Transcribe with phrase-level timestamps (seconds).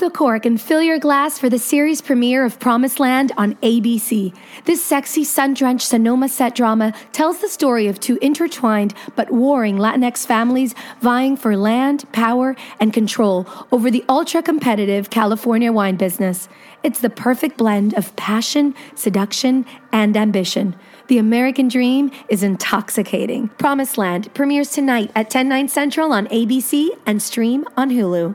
[0.00, 4.34] The cork and fill your glass for the series premiere of Promised Land on ABC.
[4.64, 9.76] This sexy, sun drenched Sonoma set drama tells the story of two intertwined but warring
[9.76, 16.48] Latinx families vying for land, power, and control over the ultra competitive California wine business.
[16.82, 20.74] It's the perfect blend of passion, seduction, and ambition.
[21.08, 23.48] The American dream is intoxicating.
[23.58, 28.34] Promised Land premieres tonight at 10, 9 central on ABC and stream on Hulu.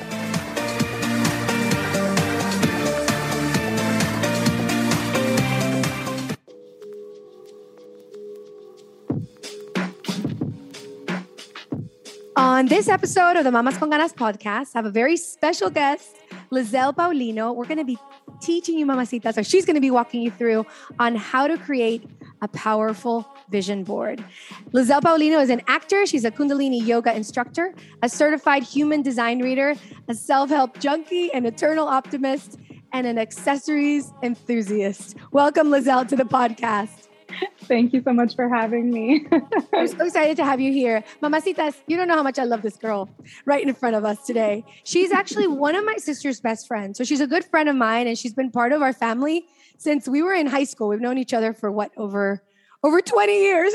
[12.41, 16.15] On this episode of the Mamas con Ganas podcast, I have a very special guest,
[16.51, 17.53] Liezl Paulino.
[17.53, 17.99] We're going to be
[18.41, 20.65] teaching you, mamacitas, or she's going to be walking you through
[20.97, 22.03] on how to create
[22.41, 24.25] a powerful vision board.
[24.71, 26.07] Liezl Paulino is an actor.
[26.07, 29.75] She's a Kundalini yoga instructor, a certified human design reader,
[30.07, 32.57] a self help junkie, an eternal optimist,
[32.91, 35.15] and an accessories enthusiast.
[35.31, 37.00] Welcome, Liezl, to the podcast.
[37.61, 39.25] Thank you so much for having me.
[39.73, 41.03] I'm so excited to have you here.
[41.21, 43.09] Mamacitas, you don't know how much I love this girl
[43.45, 44.65] right in front of us today.
[44.83, 46.97] She's actually one of my sister's best friends.
[46.97, 49.45] So she's a good friend of mine and she's been part of our family
[49.77, 50.89] since we were in high school.
[50.89, 52.43] We've known each other for what, over
[52.83, 53.73] over 20 years?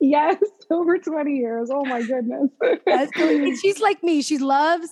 [0.00, 0.36] yes,
[0.70, 1.70] over 20 years.
[1.72, 2.50] Oh my goodness.
[3.60, 4.20] she's like me.
[4.20, 4.88] She loves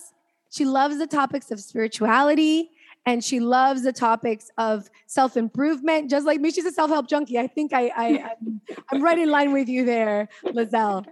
[0.49, 2.69] she loves the topics of spirituality
[3.05, 6.51] and she loves the topics of self improvement, just like me.
[6.51, 7.37] She's a self help junkie.
[7.37, 11.05] I think I, I I'm, I'm, right in line with you there, Liezl.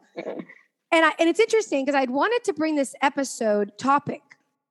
[0.93, 4.21] And I, and it's interesting because I'd wanted to bring this episode topic,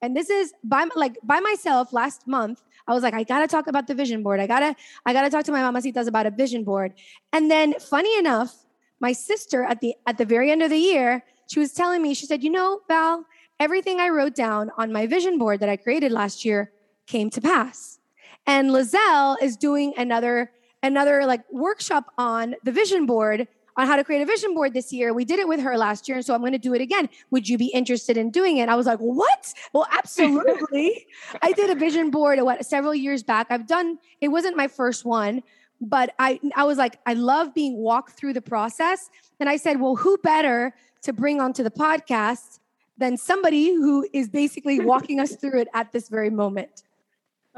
[0.03, 2.63] and this is by like by myself last month.
[2.87, 4.41] I was like, I gotta talk about the vision board.
[4.41, 6.95] I gotta I gotta talk to my mamacitas about a vision board.
[7.33, 8.55] And then, funny enough,
[8.99, 12.15] my sister at the at the very end of the year, she was telling me,
[12.15, 13.27] she said, you know, Val,
[13.59, 16.73] everything I wrote down on my vision board that I created last year
[17.11, 17.99] came to pass.
[18.47, 24.05] And Liezl is doing another another like workshop on the vision board on how to
[24.05, 25.13] create a vision board this year.
[25.13, 27.09] We did it with her last year, and so I'm going to do it again.
[27.31, 28.69] Would you be interested in doing it?
[28.69, 29.53] I was like, what?
[29.73, 31.07] Well, absolutely.
[31.43, 33.49] I did a vision board what several years back.
[33.51, 33.99] I've done.
[34.21, 35.43] It wasn't my first one,
[35.81, 39.81] but I I was like, I love being walked through the process, and I said,
[39.81, 40.73] well, who better
[41.03, 42.61] to bring onto the podcast
[43.01, 46.85] than somebody who is basically walking us through it at this very moment.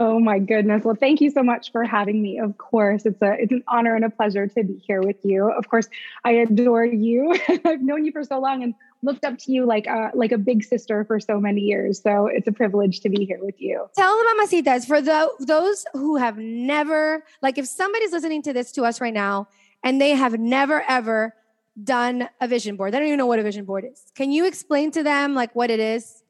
[0.05, 0.83] Oh my goodness.
[0.83, 2.41] Well, thank you so much for having me.
[2.41, 5.49] Of course, it's a it's an honor and a pleasure to be here with you.
[5.49, 5.89] Of course,
[6.25, 7.39] I adore you.
[7.65, 10.39] I've known you for so long and looked up to you like a, like a
[10.39, 12.03] big sister for so many years.
[12.03, 13.89] So it's a privilege to be here with you.
[13.97, 18.73] Tell the mamacitas for the, those who have never like if somebody's listening to this
[18.73, 19.47] to us right now
[19.85, 21.33] and they have never ever
[21.85, 22.93] done a vision board.
[22.93, 24.03] They don't even know what a vision board is.
[24.17, 26.22] Can you explain to them like what it is?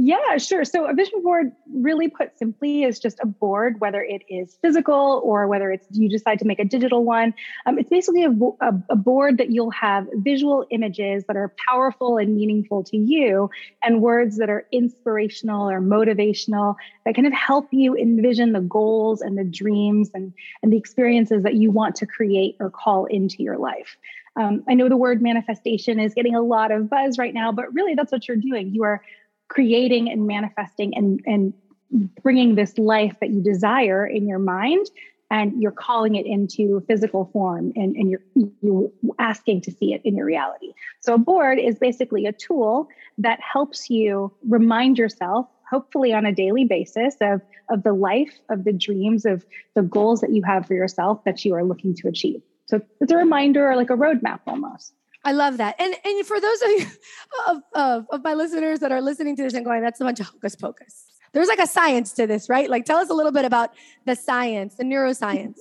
[0.00, 0.64] Yeah, sure.
[0.64, 5.20] So a vision board, really put simply, is just a board, whether it is physical
[5.24, 7.34] or whether it's you decide to make a digital one.
[7.66, 12.16] Um, it's basically a, a, a, board that you'll have visual images that are powerful
[12.16, 13.50] and meaningful to you,
[13.82, 19.20] and words that are inspirational or motivational that kind of help you envision the goals
[19.20, 23.42] and the dreams and, and the experiences that you want to create or call into
[23.42, 23.96] your life.
[24.38, 27.74] Um, I know the word manifestation is getting a lot of buzz right now, but
[27.74, 28.72] really that's what you're doing.
[28.72, 29.02] You are
[29.48, 31.52] creating and manifesting and, and
[32.22, 34.86] bringing this life that you desire in your mind
[35.30, 38.22] and you're calling it into physical form and, and you're,
[38.62, 40.72] you're asking to see it in your reality.
[41.00, 46.32] So a board is basically a tool that helps you remind yourself, hopefully on a
[46.32, 49.44] daily basis, of, of the life, of the dreams, of
[49.74, 52.40] the goals that you have for yourself that you are looking to achieve.
[52.66, 54.94] So it's a reminder or like a roadmap almost.
[55.24, 55.76] I love that.
[55.78, 56.86] And and for those of you
[57.48, 60.20] of, of, of my listeners that are listening to this and going, that's a bunch
[60.20, 61.04] of hocus pocus.
[61.32, 62.70] There's like a science to this, right?
[62.70, 63.74] Like tell us a little bit about
[64.06, 65.58] the science, the neuroscience.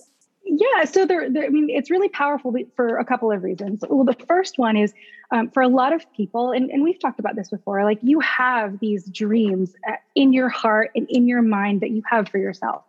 [0.50, 3.84] Yeah, so there, there, I mean, it's really powerful for a couple of reasons.
[3.90, 4.94] Well, the first one is
[5.32, 8.22] um, for a lot of people, and, and we've talked about this before, like you
[8.22, 12.38] have these dreams uh, in your heart and in your mind that you have for
[12.38, 12.84] yourself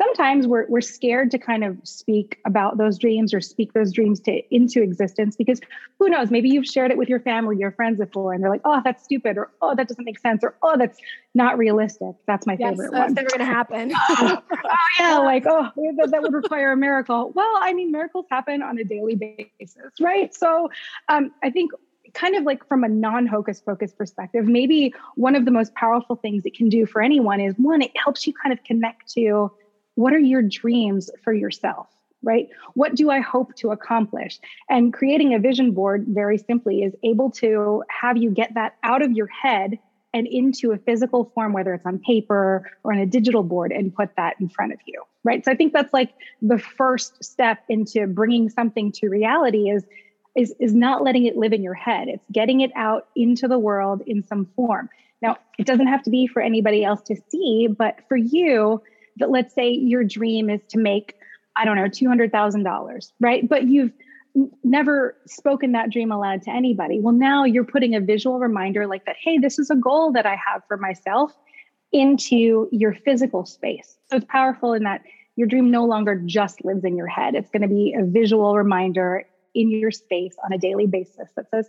[0.00, 4.18] sometimes we're, we're scared to kind of speak about those dreams or speak those dreams
[4.18, 5.60] to into existence because
[5.98, 8.62] who knows maybe you've shared it with your family your friends before and they're like
[8.64, 10.98] oh that's stupid or oh that doesn't make sense or oh that's
[11.34, 12.16] not realistic.
[12.26, 13.14] That's my yes, favorite that's one.
[13.14, 13.92] never going to happen.
[14.72, 17.32] Oh yeah like oh that, that, would require a miracle.
[17.34, 20.34] Well i mean miracles happen on a daily basis right?
[20.34, 20.70] So
[21.08, 21.72] um, i think
[22.14, 26.16] kind of like from a non hocus pocus perspective, maybe one of the most powerful
[26.16, 29.50] things it can do for anyone is one, it helps you kind of connect to
[30.00, 31.88] what are your dreams for yourself?
[32.22, 32.48] Right?
[32.74, 34.38] What do I hope to accomplish?
[34.68, 39.02] And creating a vision board, very simply, is able to have you get that out
[39.02, 39.78] of your head
[40.12, 43.94] and into a physical form, whether it's on paper or on a digital board, and
[43.94, 45.02] put that in front of you.
[45.24, 45.44] Right.
[45.44, 46.12] So I think that's like
[46.42, 49.84] the first step into bringing something to reality is
[50.36, 52.08] is is not letting it live in your head.
[52.08, 54.88] It's getting it out into the world in some form.
[55.22, 58.82] Now, it doesn't have to be for anybody else to see, but for you,
[59.20, 61.14] that let's say your dream is to make,
[61.56, 63.48] I don't know, $200,000, right?
[63.48, 63.92] But you've
[64.62, 67.00] never spoken that dream aloud to anybody.
[67.00, 70.26] Well, now you're putting a visual reminder like that, hey, this is a goal that
[70.26, 71.32] I have for myself
[71.92, 73.98] into your physical space.
[74.10, 75.02] So it's powerful in that
[75.36, 77.34] your dream no longer just lives in your head.
[77.34, 79.24] It's going to be a visual reminder
[79.54, 81.68] in your space on a daily basis that says,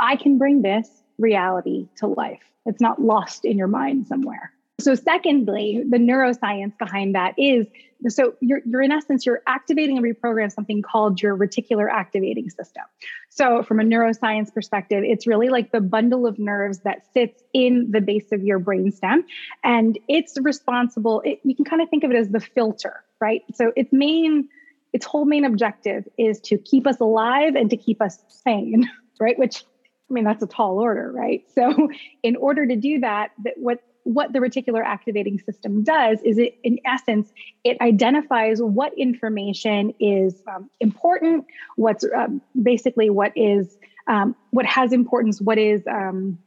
[0.00, 0.88] I can bring this
[1.18, 2.42] reality to life.
[2.66, 4.52] It's not lost in your mind somewhere.
[4.80, 7.66] So, secondly, the neuroscience behind that is
[8.08, 12.82] so you're, you're in essence, you're activating and reprogram something called your reticular activating system.
[13.30, 17.90] So, from a neuroscience perspective, it's really like the bundle of nerves that sits in
[17.90, 19.24] the base of your brainstem.
[19.62, 23.42] And it's responsible, it, you can kind of think of it as the filter, right?
[23.54, 24.48] So, its main,
[24.92, 28.90] its whole main objective is to keep us alive and to keep us sane,
[29.20, 29.38] right?
[29.38, 29.64] Which
[30.10, 31.44] I mean, that's a tall order, right?
[31.54, 31.88] So,
[32.22, 36.56] in order to do that, that what what the reticular activating system does is it
[36.62, 37.32] in essence
[37.64, 41.44] it identifies what information is um, important
[41.76, 46.38] what's um, basically what is um, what has importance what is um,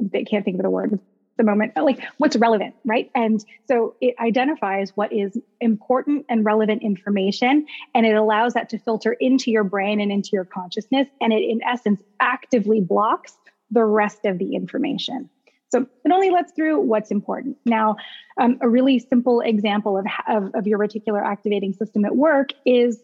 [0.00, 0.98] they can't think of the word
[1.36, 3.10] the moment but like what's relevant right?
[3.14, 8.78] And so it identifies what is important and relevant information and it allows that to
[8.78, 13.36] filter into your brain and into your consciousness and it in essence actively blocks
[13.70, 15.28] the rest of the information
[15.76, 17.56] so it only lets through what's important.
[17.64, 17.96] Now,
[18.40, 23.02] um, a really simple example of, of, of your reticular activating system at work is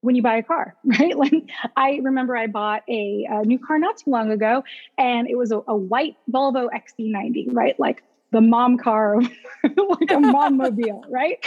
[0.00, 1.16] when you buy a car, right?
[1.16, 4.64] Like I remember I bought a, a, new car not too long ago,
[4.96, 7.78] and it was a, a white Volvo XC90, right?
[7.78, 9.20] Like the mom car,
[9.64, 11.44] like a mom mobile, right?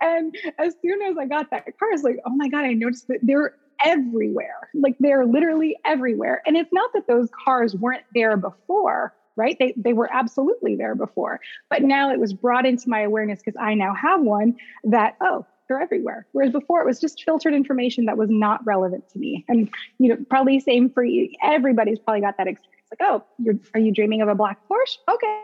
[0.00, 2.74] And as soon as I got that car, I was like, oh my God, I
[2.74, 3.54] noticed that they're
[3.84, 4.70] everywhere.
[4.74, 6.42] Like they're literally everywhere.
[6.46, 9.56] And it's not that those cars weren't there before, right?
[9.58, 11.40] They, they were absolutely there before.
[11.70, 15.46] But now it was brought into my awareness because I now have one that, oh,
[15.68, 16.26] they're everywhere.
[16.32, 19.44] Whereas before it was just filtered information that was not relevant to me.
[19.48, 21.30] And, you know, probably same for you.
[21.42, 22.88] Everybody's probably got that experience.
[22.90, 24.98] Like, oh, you're, are you dreaming of a black Porsche?
[25.08, 25.42] Okay.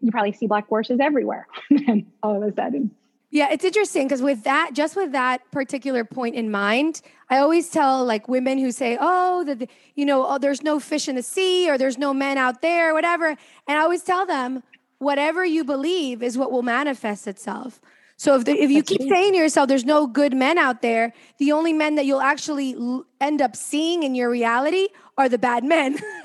[0.00, 1.46] You probably see black Porsches everywhere.
[1.88, 2.90] and all of a sudden,
[3.32, 7.68] yeah, it's interesting because with that, just with that particular point in mind, I always
[7.70, 11.22] tell like women who say, "Oh, that you know, oh, there's no fish in the
[11.22, 14.64] sea, or there's no men out there, whatever," and I always tell them,
[14.98, 17.80] whatever you believe is what will manifest itself.
[18.16, 21.12] So if the, if you keep saying to yourself, "There's no good men out there,"
[21.38, 25.38] the only men that you'll actually l- end up seeing in your reality are the
[25.38, 25.98] bad men.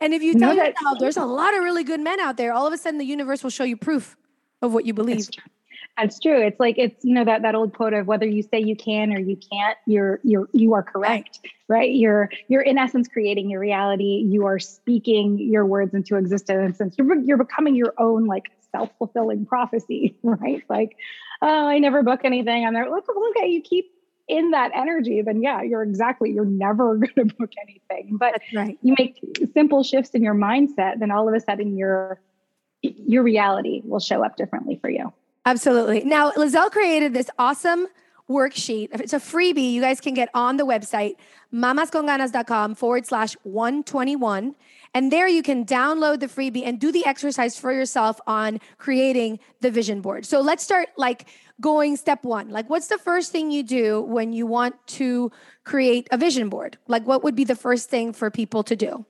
[0.00, 2.52] and if you tell no, yourself, "There's a lot of really good men out there,"
[2.52, 4.18] all of a sudden the universe will show you proof
[4.60, 5.30] of what you believe.
[6.00, 6.40] That's true.
[6.40, 9.12] It's like it's you know that that old quote of whether you say you can
[9.12, 11.92] or you can't, you're you're you are correct, right?
[11.92, 14.24] You're you're in essence creating your reality.
[14.26, 18.90] You are speaking your words into existence, and you're you're becoming your own like self
[18.98, 20.62] fulfilling prophecy, right?
[20.70, 20.96] Like,
[21.42, 22.66] oh, I never book anything.
[22.66, 22.88] I'm there.
[22.88, 23.92] Look, look at you keep
[24.26, 28.16] in that energy, then yeah, you're exactly, you're never going to book anything.
[28.16, 28.78] But right.
[28.80, 29.20] you make
[29.52, 32.20] simple shifts in your mindset, then all of a sudden your
[32.82, 35.12] your reality will show up differently for you.
[35.46, 36.04] Absolutely.
[36.04, 37.86] Now, Liezl created this awesome
[38.28, 38.88] worksheet.
[38.92, 41.14] It's a freebie you guys can get on the website,
[41.52, 44.54] mamasconganas.com forward slash 121.
[44.94, 49.38] And there you can download the freebie and do the exercise for yourself on creating
[49.60, 50.26] the vision board.
[50.26, 51.28] So let's start like
[51.60, 52.50] going step one.
[52.50, 55.30] Like, what's the first thing you do when you want to
[55.64, 56.78] create a vision board?
[56.88, 59.04] Like, what would be the first thing for people to do?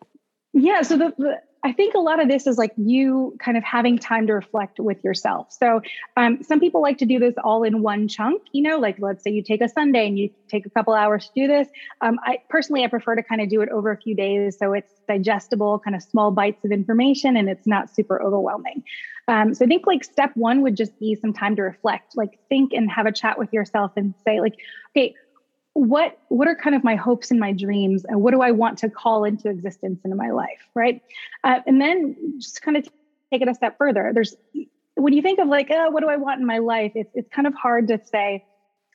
[0.52, 0.82] Yeah.
[0.82, 3.98] So the, the I think a lot of this is like you kind of having
[3.98, 5.48] time to reflect with yourself.
[5.52, 5.82] So,
[6.16, 9.22] um, some people like to do this all in one chunk, you know, like let's
[9.22, 11.68] say you take a Sunday and you take a couple hours to do this.
[12.00, 14.72] Um, I personally, I prefer to kind of do it over a few days so
[14.72, 18.82] it's digestible, kind of small bites of information and it's not super overwhelming.
[19.28, 22.38] Um, so, I think like step one would just be some time to reflect, like
[22.48, 24.54] think and have a chat with yourself and say, like,
[24.96, 25.14] okay,
[25.74, 28.78] what what are kind of my hopes and my dreams and what do i want
[28.78, 31.02] to call into existence into my life right?
[31.44, 32.84] Uh, and then just kind of
[33.32, 34.10] take it a step further.
[34.12, 34.36] There's
[34.94, 37.28] when you think of like oh, what do i want in my life it's, it's
[37.30, 38.44] kind of hard to say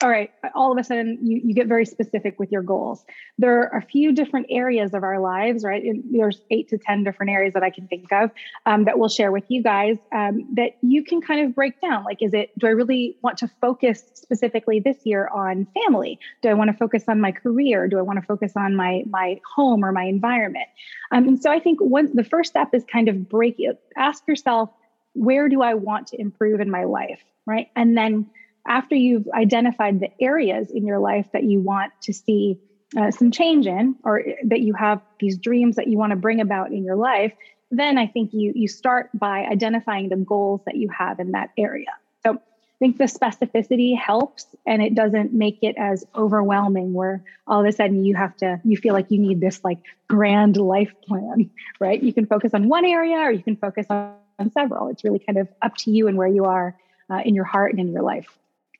[0.03, 3.05] all right, all of a sudden you, you get very specific with your goals.
[3.37, 5.83] There are a few different areas of our lives, right?
[6.11, 8.29] There's eight to 10 different areas that I can think of
[8.65, 12.03] um, that we'll share with you guys um, that you can kind of break down.
[12.03, 16.19] Like, is it, do I really want to focus specifically this year on family?
[16.41, 17.87] Do I want to focus on my career?
[17.87, 20.67] Do I want to focus on my, my home or my environment?
[21.13, 24.27] Um, and so I think one, the first step is kind of break it, ask
[24.27, 24.69] yourself,
[25.13, 27.21] where do I want to improve in my life?
[27.45, 27.69] Right.
[27.77, 28.27] And then
[28.67, 32.59] after you've identified the areas in your life that you want to see
[32.97, 36.41] uh, some change in or that you have these dreams that you want to bring
[36.41, 37.33] about in your life
[37.71, 41.49] then i think you you start by identifying the goals that you have in that
[41.57, 41.87] area.
[42.23, 47.61] So i think the specificity helps and it doesn't make it as overwhelming where all
[47.61, 50.93] of a sudden you have to you feel like you need this like grand life
[51.07, 52.01] plan right?
[52.01, 54.89] You can focus on one area or you can focus on, on several.
[54.89, 56.75] It's really kind of up to you and where you are
[57.09, 58.27] uh, in your heart and in your life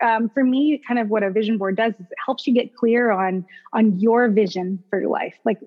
[0.04, 2.74] um, for me, kind of what a vision board does is it helps you get
[2.74, 5.58] clear on on your vision for your life, like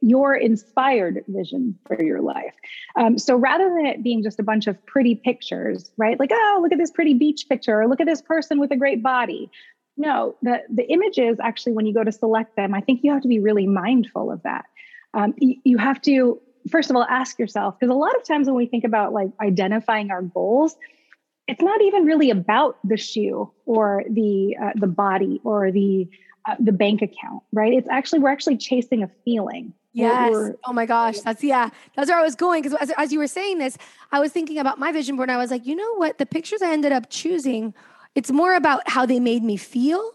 [0.00, 2.54] your inspired vision for your life.
[2.96, 6.18] Um, so rather than it being just a bunch of pretty pictures, right?
[6.18, 8.76] Like, oh, look at this pretty beach picture, or look at this person with a
[8.76, 9.50] great body.
[9.96, 13.22] No, the the images actually, when you go to select them, I think you have
[13.22, 14.64] to be really mindful of that.
[15.14, 18.46] Um, you, you have to first of all ask yourself because a lot of times
[18.46, 20.76] when we think about like identifying our goals
[21.48, 26.08] it's not even really about the shoe or the uh, the body or the
[26.46, 27.72] uh, the bank account, right?
[27.72, 29.72] It's actually we're actually chasing a feeling.
[29.92, 30.52] Yes.
[30.66, 31.20] oh my gosh.
[31.20, 31.70] That's yeah.
[31.94, 33.78] That's where I was going because as, as you were saying this,
[34.12, 35.30] I was thinking about my vision board.
[35.30, 36.18] And I was like, you know what?
[36.18, 37.72] The pictures I ended up choosing,
[38.14, 40.12] it's more about how they made me feel.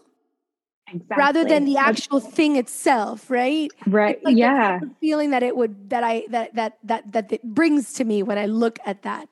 [0.86, 1.16] Exactly.
[1.16, 3.70] Rather than the actual thing itself, right?
[3.86, 4.22] Right.
[4.22, 4.78] Like yeah.
[5.00, 8.38] feeling that it would that I that that that that it brings to me when
[8.38, 9.28] I look at that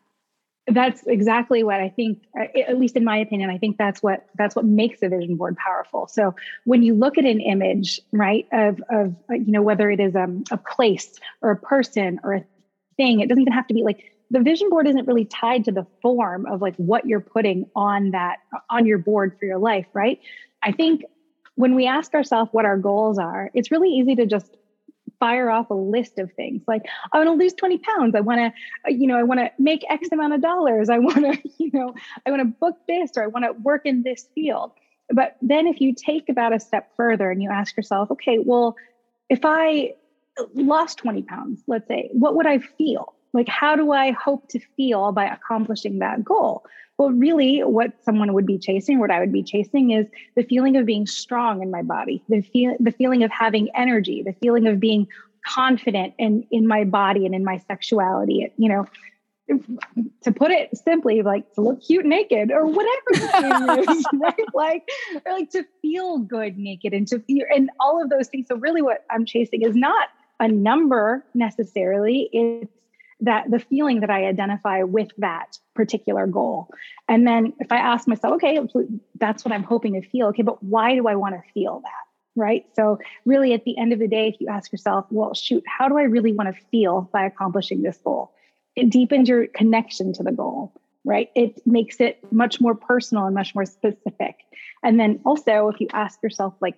[0.71, 2.19] that's exactly what i think
[2.57, 5.57] at least in my opinion i think that's what that's what makes a vision board
[5.57, 6.07] powerful.
[6.09, 6.35] So
[6.65, 10.15] when you look at an image right of of uh, you know whether it is
[10.17, 11.11] um, a place
[11.43, 12.45] or a person or a
[12.97, 15.73] thing it doesn't even have to be like the vision board isn't really tied to
[15.73, 18.37] the form of like what you're putting on that
[18.71, 20.19] on your board for your life right?
[20.63, 21.03] I think
[21.57, 24.57] when we ask ourselves what our goals are it's really easy to just
[25.21, 26.63] fire off a list of things.
[26.67, 28.15] Like i want to lose 20 pounds.
[28.15, 30.89] I want to uh, you know i want to make x amount of dollars.
[30.89, 31.95] I want to you know
[32.27, 34.73] i want to book this or i want to work in this field.
[35.13, 38.77] But then if you take about a step further and you ask yourself okay well
[39.29, 39.93] if i
[40.55, 44.61] lost 20 pounds let's say what would i feel like how do i hope to
[44.77, 46.65] feel by accomplishing that goal
[47.01, 50.07] well, really, what someone would be chasing, what I would be chasing, is
[50.37, 54.23] the feeling of being strong in my body, the feel, the feeling of having energy,
[54.23, 55.09] the feeling of being
[55.47, 58.53] confident in in my body and in my sexuality.
[58.59, 58.87] You know,
[60.25, 64.55] to put it simply, like to look cute naked or whatever the is, right?
[64.55, 64.87] Like,
[65.25, 68.49] or like to feel good naked and to feel and all of those things.
[68.49, 70.09] So really, what I'm chasing is not
[70.39, 72.29] a number necessarily.
[72.31, 72.80] It's
[73.21, 76.69] that the feeling that I identify with that particular goal.
[77.09, 78.59] And then if I ask myself, okay,
[79.19, 80.29] that's what I'm hoping to feel.
[80.29, 81.91] Okay, but why do I want to feel that?
[82.37, 82.65] Right.
[82.75, 85.89] So, really, at the end of the day, if you ask yourself, well, shoot, how
[85.89, 88.33] do I really want to feel by accomplishing this goal?
[88.77, 90.73] It deepens your connection to the goal,
[91.05, 91.29] right?
[91.35, 94.37] It makes it much more personal and much more specific.
[94.85, 96.77] And then also, if you ask yourself, like,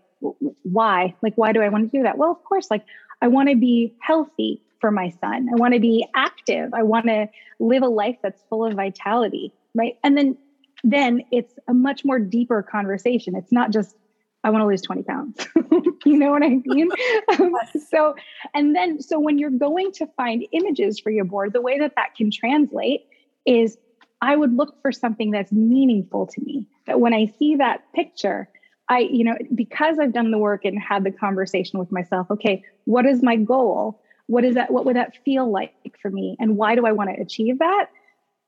[0.62, 1.14] why?
[1.22, 2.16] Like, why do I want to do that?
[2.16, 2.84] Well, of course, like,
[3.20, 5.48] I want to be healthy for my son.
[5.50, 6.74] I want to be active.
[6.74, 9.96] I want to live a life that's full of vitality, right?
[10.04, 10.36] And then
[10.84, 13.36] then it's a much more deeper conversation.
[13.36, 13.96] It's not just
[14.44, 15.46] I want to lose 20 pounds.
[16.04, 16.90] you know what I mean?
[17.40, 17.54] Um,
[17.88, 18.14] so,
[18.52, 21.94] and then, so when you're going to find images for your board, the way that
[21.96, 23.06] that can translate
[23.46, 23.78] is
[24.20, 26.66] I would look for something that's meaningful to me.
[26.86, 28.48] That when I see that picture,
[28.88, 32.64] I, you know, because I've done the work and had the conversation with myself, okay,
[32.84, 34.02] what is my goal?
[34.32, 34.70] What is that?
[34.70, 36.36] What would that feel like for me?
[36.40, 37.86] And why do I want to achieve that?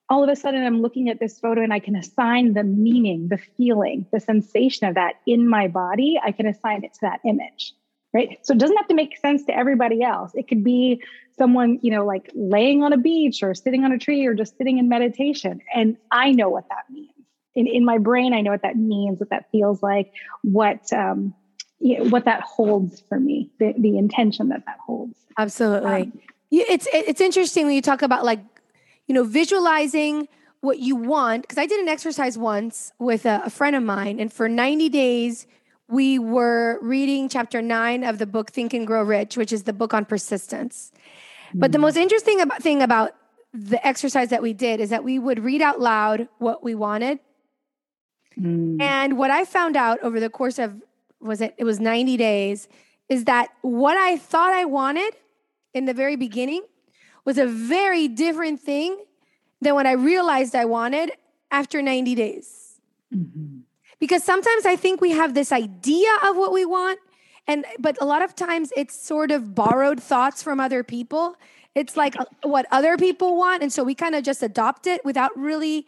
[0.08, 3.28] All of a sudden, I'm looking at this photo and I can assign the meaning,
[3.28, 6.18] the feeling, the sensation of that in my body.
[6.24, 7.74] I can assign it to that image,
[8.14, 8.38] right?
[8.40, 10.32] So it doesn't have to make sense to everybody else.
[10.34, 11.02] It could be
[11.36, 14.56] someone, you know, like laying on a beach or sitting on a tree or just
[14.56, 15.60] sitting in meditation.
[15.74, 17.10] And I know what that means
[17.54, 20.12] in, in my brain, I know what that means, what that feels like,
[20.42, 21.34] what um,
[21.80, 25.18] you know, what that holds for me, the, the intention that that holds.
[25.38, 25.92] Absolutely.
[25.92, 28.40] Um, it's it's interesting when you talk about like,
[29.06, 30.28] you know, visualizing
[30.60, 31.42] what you want.
[31.42, 34.88] Because I did an exercise once with a, a friend of mine, and for 90
[34.88, 35.46] days,
[35.88, 39.72] we were reading chapter nine of the book Think and Grow Rich, which is the
[39.72, 40.92] book on persistence.
[41.52, 41.60] Mm.
[41.60, 41.82] But the mm.
[41.82, 43.16] most interesting about, thing about
[43.52, 47.18] the exercise that we did is that we would read out loud what we wanted
[48.40, 48.80] Mm.
[48.80, 50.82] And what I found out over the course of
[51.24, 52.68] was it it was 90 days
[53.08, 55.14] is that what I thought I wanted
[55.72, 56.62] in the very beginning
[57.24, 58.96] was a very different thing
[59.60, 61.12] than what I realized I wanted
[61.50, 62.80] after 90 days.
[63.14, 63.60] Mm-hmm.
[63.98, 66.98] Because sometimes I think we have this idea of what we want
[67.46, 71.36] and but a lot of times it's sort of borrowed thoughts from other people.
[71.74, 75.04] It's like uh, what other people want and so we kind of just adopt it
[75.04, 75.86] without really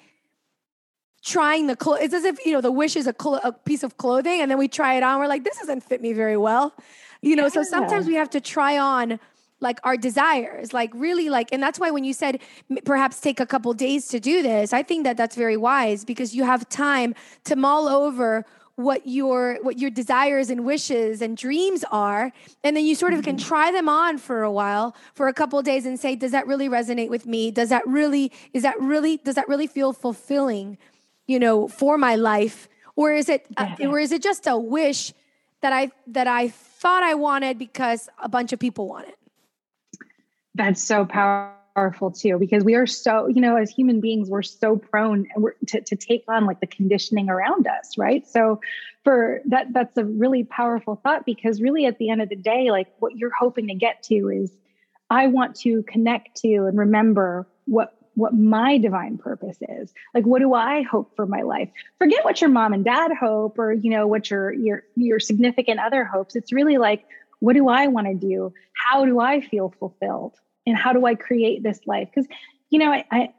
[1.27, 1.99] trying the clothes.
[2.03, 4.51] It's as if, you know, the wish is a, cl- a, piece of clothing and
[4.51, 5.19] then we try it on.
[5.19, 6.73] We're like, this doesn't fit me very well.
[7.21, 7.49] You know, yeah.
[7.49, 9.19] so sometimes we have to try on
[9.61, 12.41] like our desires, like really like, and that's why when you said
[12.85, 16.35] perhaps take a couple days to do this, I think that that's very wise because
[16.35, 17.15] you have time
[17.45, 18.45] to mull over
[18.77, 22.31] what your what your desires and wishes and dreams are
[22.63, 23.49] and then you sort of can mm-hmm.
[23.49, 26.69] try them on for a while for a couple days and say does that really
[26.69, 30.77] resonate with me does that really is that really does that really feel fulfilling
[31.27, 32.69] you know, for my life?
[32.95, 35.13] Or is it uh, or is it just a wish
[35.61, 39.19] that I that I thought I wanted because a bunch of people want it?
[40.55, 44.77] That's so powerful too, because we are so, you know, as human beings, we're so
[44.77, 45.27] prone
[45.67, 48.27] to, to take on like the conditioning around us, right?
[48.27, 48.61] So
[49.05, 52.71] for that, that's a really powerful thought because really at the end of the day,
[52.71, 54.57] like what you're hoping to get to is
[55.11, 59.93] I want to connect to and remember what what my divine purpose is.
[60.15, 61.69] Like, what do I hope for my life?
[61.99, 65.81] Forget what your mom and dad hope or, you know, what your, your, your significant
[65.81, 66.35] other hopes.
[66.35, 67.05] It's really like,
[67.41, 68.55] what do I want to do?
[68.73, 70.35] How do I feel fulfilled?
[70.67, 72.09] And how do I create this life?
[72.13, 72.27] Because,
[72.71, 73.35] you know, I, I,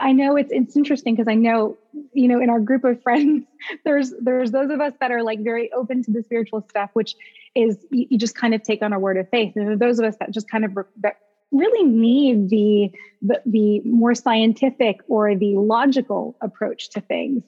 [0.00, 1.78] I know it's it's interesting because I know
[2.12, 3.44] you know in our group of friends
[3.84, 7.14] there's there's those of us that are like very open to the spiritual stuff which
[7.54, 10.04] is you, you just kind of take on a word of faith and those of
[10.04, 11.16] us that just kind of that
[11.50, 12.90] really need the,
[13.22, 17.42] the, the more scientific or the logical approach to things.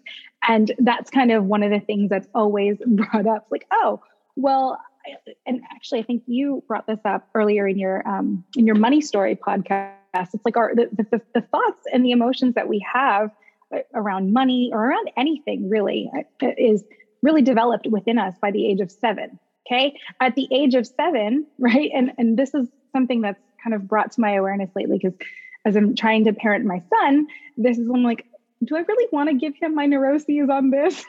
[0.47, 4.01] And that's kind of one of the things that's always brought up like oh
[4.37, 4.79] well
[5.47, 9.01] and actually i think you brought this up earlier in your um, in your money
[9.01, 9.95] story podcast.
[10.15, 13.31] It's like our the, the, the thoughts and the emotions that we have
[13.75, 16.85] uh, around money or around anything really uh, is
[17.23, 19.95] really developed within us by the age of seven okay?
[20.21, 21.91] At the age of seven right?
[21.95, 25.19] And and this is something that's kind of brought to my awareness lately because
[25.65, 28.27] as I'm trying to parent my son, this is when like,
[28.65, 31.05] do I really want to give him my neuroses on this?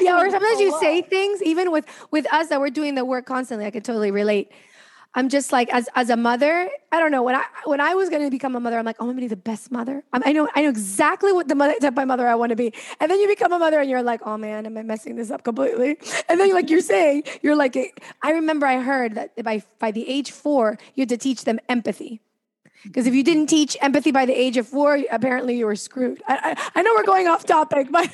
[0.00, 3.26] yeah, or sometimes you say things even with with us that we're doing the work
[3.26, 3.66] constantly.
[3.66, 4.50] I could totally relate.
[5.14, 8.08] I'm just like as as a mother, I don't know when I when I was
[8.08, 10.02] going to become a mother, I'm like, oh, I'm going to be the best mother.
[10.12, 12.56] I'm, i know I know exactly what the mother type of mother I want to
[12.56, 12.72] be.
[12.98, 15.30] And then you become a mother, and you're like, oh man, am I messing this
[15.30, 15.98] up completely?
[16.28, 17.76] And then like you're saying, you're like,
[18.22, 21.60] I remember I heard that by by the age four, you had to teach them
[21.68, 22.22] empathy.
[22.84, 26.22] Because if you didn't teach empathy by the age of four, apparently you were screwed.
[26.26, 28.10] I, I, I know we're going off topic, but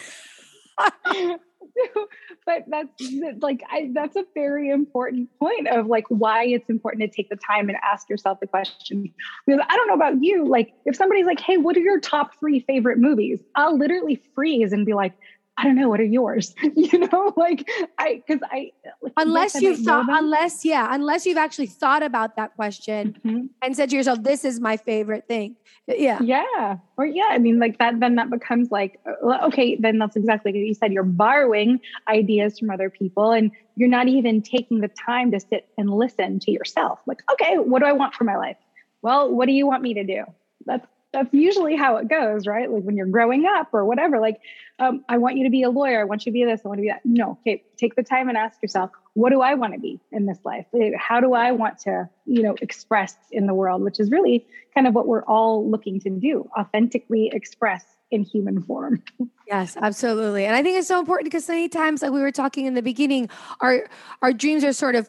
[2.47, 7.09] but that's like I, that's a very important point of like why it's important to
[7.09, 9.13] take the time and ask yourself the question.
[9.47, 12.39] Because i don't know about you like if somebody's like hey what are your top
[12.39, 13.41] three favorite movies?
[13.55, 15.15] I'll literally freeze and be like
[15.59, 15.89] I don't know.
[15.89, 16.55] What are yours?
[16.77, 17.69] you know, like
[17.99, 18.71] I, because I,
[19.03, 23.47] like, unless you've thought, unless, yeah, unless you've actually thought about that question mm-hmm.
[23.61, 25.57] and said to yourself, this is my favorite thing.
[25.89, 26.21] Yeah.
[26.23, 26.77] Yeah.
[26.97, 27.27] Or, yeah.
[27.31, 30.75] I mean, like that, then that becomes like, uh, okay, then that's exactly what you
[30.75, 30.93] said.
[30.93, 35.67] You're borrowing ideas from other people and you're not even taking the time to sit
[35.77, 37.01] and listen to yourself.
[37.07, 38.59] Like, okay, what do I want for my life?
[39.03, 40.25] Well, what do you want me to do?
[40.67, 42.71] That's that's usually how it goes, right?
[42.71, 44.41] Like when you're growing up or whatever, like,
[44.79, 46.01] um, I want you to be a lawyer.
[46.01, 46.61] I want you to be this.
[46.65, 47.01] I want to be that.
[47.05, 47.65] No, okay.
[47.79, 50.67] Take the time and ask yourself, what do I want to be in this life?
[50.97, 54.87] How do I want to, you know, express in the world, which is really kind
[54.87, 59.03] of what we're all looking to do, authentically express in human form.
[59.47, 60.45] Yes, absolutely.
[60.45, 62.83] And I think it's so important because many times, like we were talking in the
[62.83, 63.29] beginning,
[63.61, 63.89] our
[64.23, 65.09] our dreams are sort of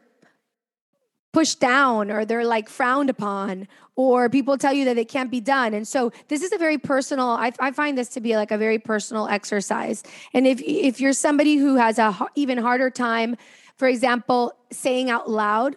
[1.31, 5.39] pushed down or they're like frowned upon or people tell you that it can't be
[5.39, 5.73] done.
[5.73, 8.57] And so this is a very personal I, I, find this to be like a
[8.57, 10.03] very personal exercise.
[10.33, 13.35] And if if you're somebody who has a even harder time
[13.79, 15.75] for example saying out loud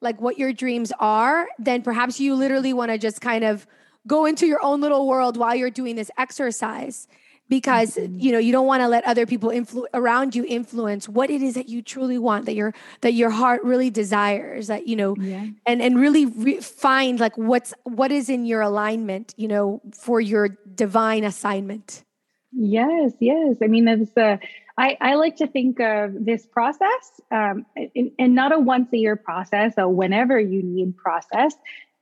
[0.00, 3.66] like what your dreams are then perhaps you literally want to just kind of
[4.06, 7.06] go into your own little world while you're doing this exercise
[7.52, 8.18] because mm-hmm.
[8.18, 11.42] you know you don't want to let other people influ- around you influence what it
[11.42, 15.14] is that you truly want that your that your heart really desires that you know
[15.18, 15.44] yeah.
[15.66, 20.18] and and really re- find like what's what is in your alignment you know for
[20.18, 22.04] your divine assignment
[22.52, 24.38] yes yes i mean that's the
[24.78, 28.96] I, I like to think of this process um, and, and not a once a
[28.96, 31.54] year process, a whenever you need process,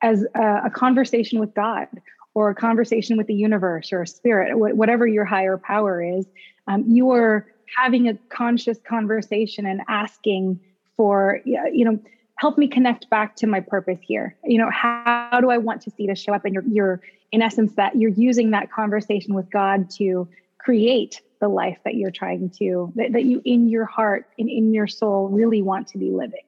[0.03, 1.89] as a, a conversation with God
[2.35, 6.27] or a conversation with the universe or a spirit, whatever your higher power is,
[6.69, 10.61] um, you are having a conscious conversation and asking
[10.97, 11.99] for, you know,
[12.37, 14.37] help me connect back to my purpose here.
[14.45, 16.45] You know, how, how do I want to see this show up?
[16.45, 17.01] And you're, you're,
[17.33, 22.11] in essence, that you're using that conversation with God to create the life that you're
[22.11, 25.99] trying to, that, that you in your heart and in your soul really want to
[25.99, 26.43] be living.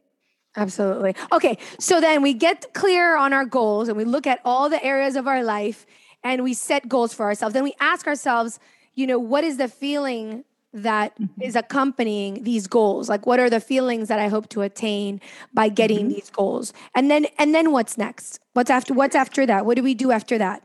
[0.57, 1.15] Absolutely.
[1.33, 1.57] Okay.
[1.79, 5.17] So then we get clear on our goals and we look at all the areas
[5.17, 5.87] of our life
[6.23, 7.55] and we set goals for ourselves.
[7.55, 8.61] Then we ask ourselves,
[8.95, 11.43] you know, what is the feeling that mm-hmm.
[11.43, 13.09] is accompanying these goals?
[13.09, 15.21] Like what are the feelings that I hope to attain
[15.55, 16.15] by getting mm-hmm.
[16.15, 16.73] these goals?
[16.95, 18.41] And then and then what's next?
[18.53, 19.65] What's after what's after that?
[19.65, 20.63] What do we do after that?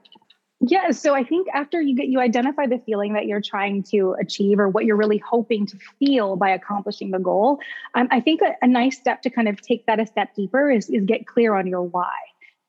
[0.59, 4.15] Yeah, so I think after you get you identify the feeling that you're trying to
[4.19, 7.59] achieve or what you're really hoping to feel by accomplishing the goal,
[7.93, 10.71] um, I think a, a, nice step to kind of take that a step deeper
[10.71, 12.11] is is get clear on your why,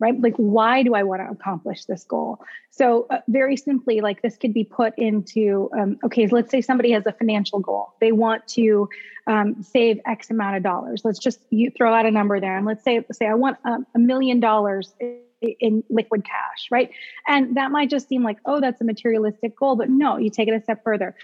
[0.01, 0.20] right?
[0.20, 2.40] Like why do I want to accomplish this goal?
[2.70, 6.90] So uh, very simply, like this could be put into um, okay, let's say somebody
[6.90, 8.87] has a financial goal, they want to
[9.27, 11.07] um, save X amount of dollars.
[11.07, 13.87] Let's just you throw out a number there, and let's say say I want um,
[13.94, 14.92] a million dollars
[15.40, 16.90] in liquid cash, right?
[17.27, 20.48] And that might just seem like, oh, that's a materialistic goal, but no, you take
[20.48, 21.14] it a step further.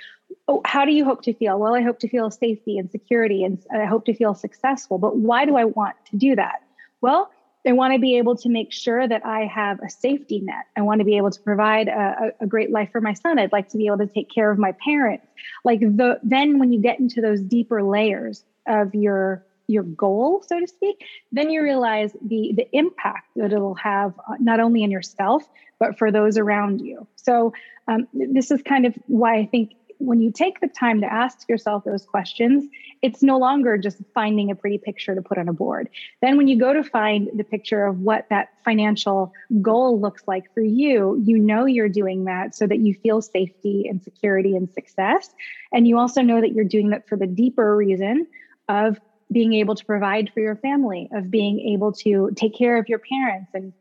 [0.48, 1.58] Oh, how do you hope to feel?
[1.58, 4.98] Well, I hope to feel safety and security, and I hope to feel successful.
[4.98, 6.62] But why do I want to do that?
[7.00, 7.30] Well,
[7.66, 10.66] I want to be able to make sure that I have a safety net.
[10.76, 13.38] I want to be able to provide a, a, great life for my son.
[13.38, 15.26] I'd like to be able to take care of my parents.
[15.64, 20.60] Like the then when you get into those deeper layers of your your goal, so
[20.60, 24.90] to speak, then you realize the the impact that it'll have uh, not only in
[24.90, 25.42] yourself
[25.80, 27.06] but for those around you.
[27.16, 27.52] So
[27.88, 31.48] um, this is kind of why I think when you take the time to ask
[31.48, 32.64] yourself those questions,
[33.02, 35.88] it's no longer just finding a pretty picture to put on a board.
[36.20, 40.52] Then, when you go to find the picture of what that financial goal looks like
[40.52, 44.70] for you, you know you're doing that so that you feel safety and security and
[44.72, 45.30] success.
[45.72, 48.26] And you also know that you're doing that for the deeper reason
[48.68, 48.98] of
[49.32, 52.98] being able to provide for your family, of being able to take care of your
[52.98, 53.72] parents and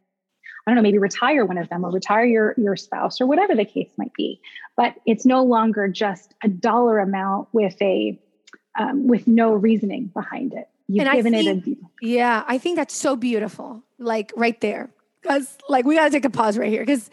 [0.65, 3.53] I don't know, maybe retire one of them or retire your, your spouse or whatever
[3.53, 4.39] the case might be.
[4.77, 8.19] But it's no longer just a dollar amount with a
[8.79, 10.67] um, with no reasoning behind it.
[10.87, 12.43] You've and given think, it a yeah.
[12.47, 14.89] I think that's so beautiful, like right there,
[15.21, 17.09] because like we got to take a pause right here because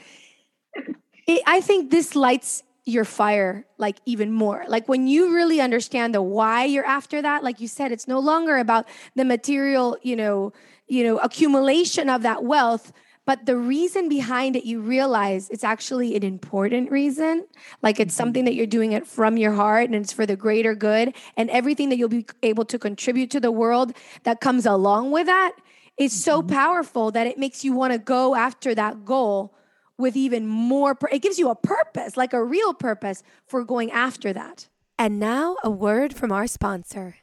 [1.46, 4.64] I think this lights your fire like even more.
[4.68, 8.18] Like when you really understand the why you're after that, like you said, it's no
[8.18, 10.53] longer about the material, you know,
[10.88, 12.92] you know, accumulation of that wealth,
[13.31, 17.46] but the reason behind it you realize it's actually an important reason
[17.83, 18.16] like it's mm-hmm.
[18.16, 21.48] something that you're doing it from your heart and it's for the greater good and
[21.50, 23.92] everything that you'll be able to contribute to the world
[24.24, 25.53] that comes along with that
[25.96, 26.53] is so mm-hmm.
[26.55, 29.55] powerful that it makes you want to go after that goal
[30.00, 34.32] with even more, it gives you a purpose, like a real purpose for going after
[34.32, 34.68] that.
[34.98, 37.16] And now, a word from our sponsor.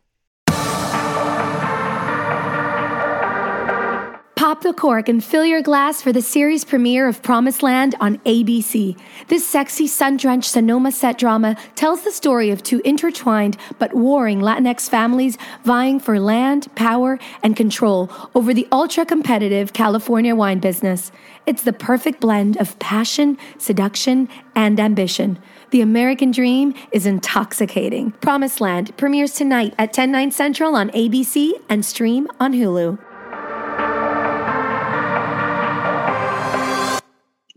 [4.47, 8.17] Pop the cork and fill your glass for the series premiere of Promised Land on
[8.19, 8.97] ABC.
[9.27, 14.39] This sexy, sun drenched Sonoma set drama tells the story of two intertwined but warring
[14.39, 21.11] Latinx families vying for land, power, and control over the ultra competitive California wine business.
[21.45, 25.39] It's the perfect blend of passion, seduction, and ambition.
[25.71, 28.11] The American dream is intoxicating.
[28.21, 32.97] Promised Land premieres tonight at 10, 9 central on ABC and stream on Hulu.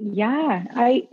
[0.01, 1.09] Yeah, I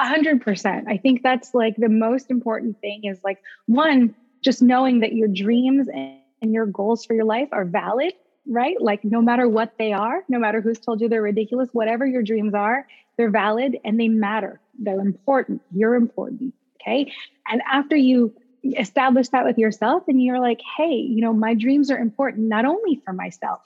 [0.00, 0.84] 100%.
[0.88, 5.28] I think that's like the most important thing is like one, just knowing that your
[5.28, 8.14] dreams and your goals for your life are valid
[8.46, 8.80] right?
[8.80, 12.22] Like, no matter what they are, no matter who's told you they're ridiculous, whatever your
[12.22, 14.60] dreams are, they're valid and they matter.
[14.78, 15.62] They're important.
[15.72, 16.54] You're important.
[16.80, 17.12] Okay.
[17.50, 18.34] And after you
[18.76, 22.64] establish that with yourself and you're like, hey, you know, my dreams are important not
[22.64, 23.60] only for myself,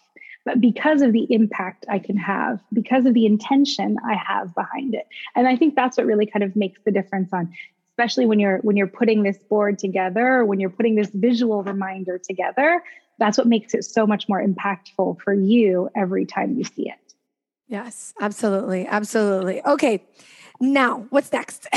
[0.44, 4.94] but because of the impact I can have, because of the intention I have behind
[4.94, 5.06] it.
[5.34, 7.52] And I think that's what really kind of makes the difference on
[7.94, 12.18] especially when you're when you're putting this board together when you're putting this visual reminder
[12.18, 12.82] together
[13.20, 17.14] that's what makes it so much more impactful for you every time you see it.
[17.68, 19.64] Yes absolutely absolutely.
[19.64, 20.02] Okay
[20.60, 21.66] now what's next?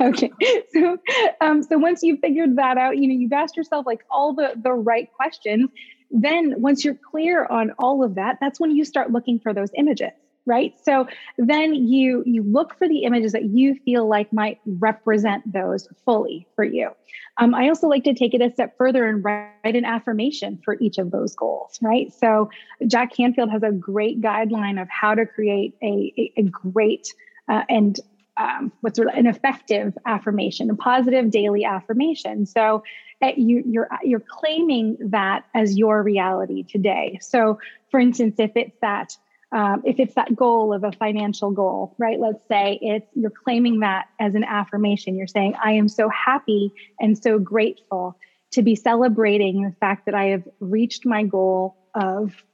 [0.00, 0.30] Okay
[0.72, 0.98] so
[1.40, 4.52] um, so once you've figured that out you know you've asked yourself like all the
[4.62, 5.68] the right questions
[6.10, 9.70] then once you're clear on all of that that's when you start looking for those
[9.76, 10.12] images
[10.46, 10.74] right?
[10.82, 15.88] So then you you look for the images that you feel like might represent those
[16.04, 16.90] fully for you.
[17.38, 20.76] Um, i also like to take it a step further and write an affirmation for
[20.80, 22.12] each of those goals right?
[22.14, 22.48] So
[22.86, 27.12] jack canfield has a great guideline of how to create a, a, a great
[27.48, 27.98] uh, and
[28.38, 32.44] um, what's an effective affirmation, a positive daily affirmation.
[32.44, 32.82] So
[33.22, 37.18] you, you're you're claiming that as your reality today.
[37.22, 37.58] So,
[37.90, 39.16] for instance, if it's that
[39.52, 42.18] um, if it's that goal of a financial goal, right?
[42.18, 45.16] Let's say it's you're claiming that as an affirmation.
[45.16, 48.18] You're saying, I am so happy and so grateful
[48.52, 52.44] to be celebrating the fact that I have reached my goal of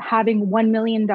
[0.00, 1.08] having $1 million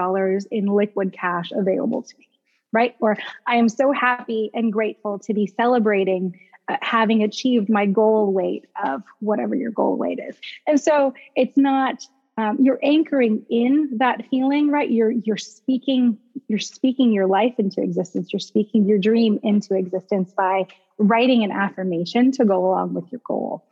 [0.51, 2.27] in liquid cash available to me,
[2.71, 2.95] right?
[2.99, 6.39] Or I am so happy and grateful to be celebrating
[6.71, 10.36] uh, having achieved my goal weight of whatever your goal weight is.
[10.67, 12.05] And so it's not
[12.38, 14.89] um, you're anchoring in that feeling right?
[14.89, 18.31] You're you're speaking you're speaking your life into existence.
[18.31, 23.21] You're speaking your dream into existence by writing an affirmation to go along with your
[23.25, 23.65] goal.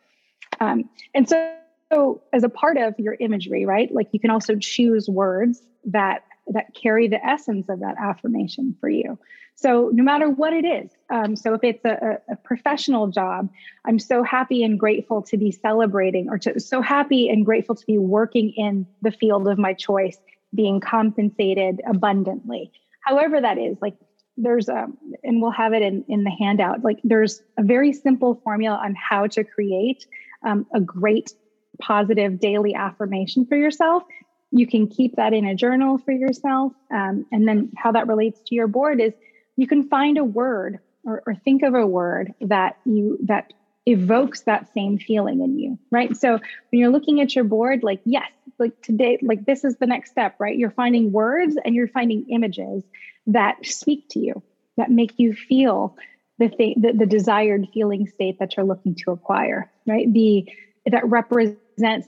[0.59, 1.55] Um, and so,
[1.91, 3.93] so as a part of your imagery right?
[3.93, 8.89] Like you can also choose words that that carry the essence of that affirmation for
[8.89, 9.17] you
[9.61, 13.49] so no matter what it is, um, so if it's a, a, professional job,
[13.83, 17.85] I'm so happy and grateful to be celebrating, or to, so happy and grateful to
[17.85, 20.17] be working in the field of my choice,
[20.55, 22.71] being compensated abundantly.
[23.01, 23.95] However, that is like
[24.37, 24.87] there's a,
[25.23, 26.81] and we'll have it in in the handout.
[26.81, 30.05] Like there's a very simple formula on how to create
[30.45, 31.33] um, a great
[31.81, 34.03] positive daily affirmation for yourself
[34.51, 36.73] you can keep that in a journal for yourself.
[36.91, 39.13] Um, and then how that relates to your board is
[39.55, 43.53] you can find a word or, or think of a word that you that
[43.85, 46.15] evokes that same feeling in you right?
[46.15, 49.87] So when you're looking at your board like yes like today like this is the
[49.87, 50.57] next step right?
[50.57, 52.83] You're finding words and you're finding images
[53.27, 54.43] that speak to you
[54.77, 55.95] that make you feel
[56.37, 60.11] the thing the, the desired feeling state that you're looking to acquire right?
[60.11, 60.45] The
[60.85, 61.59] that represents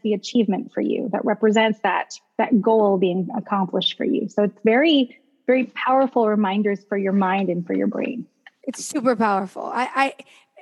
[0.03, 4.59] the achievement for you that represents that that goal being accomplished for you so it's
[4.63, 5.17] very
[5.51, 8.25] very powerful reminders for your mind and for your brain.
[8.63, 9.63] It's super powerful.
[9.63, 10.13] I, I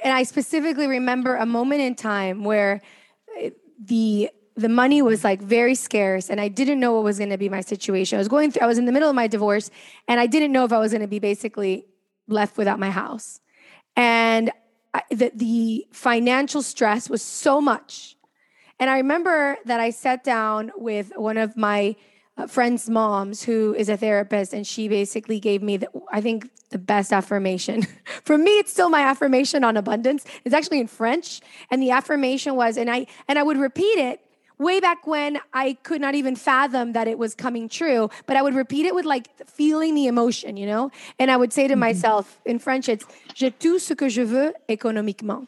[0.03, 2.81] and I specifically remember a moment in time where
[3.39, 3.51] eh,
[3.83, 7.37] the the money was like very scarce and I didn't know what was going to
[7.37, 8.17] be my situation.
[8.17, 9.69] I was going through I was in the middle of my divorce
[10.07, 11.85] and I didn't know if I was going to be basically
[12.27, 13.39] left without my house.
[13.95, 14.51] And
[14.93, 18.15] I, the the financial stress was so much.
[18.79, 21.95] And I remember that I sat down with one of my
[22.37, 26.49] uh, friend's moms who is a therapist and she basically gave me the, i think
[26.69, 27.85] the best affirmation.
[28.23, 30.23] For me it's still my affirmation on abundance.
[30.45, 31.41] It's actually in french.
[31.71, 34.21] And the affirmation was and i and i would repeat it
[34.57, 38.41] way back when i could not even fathom that it was coming true but i
[38.41, 40.91] would repeat it with like feeling the emotion you know?
[41.17, 41.79] And i would say to mm-hmm.
[41.79, 45.47] myself in french it's j'ai tout ce que je veux économiquement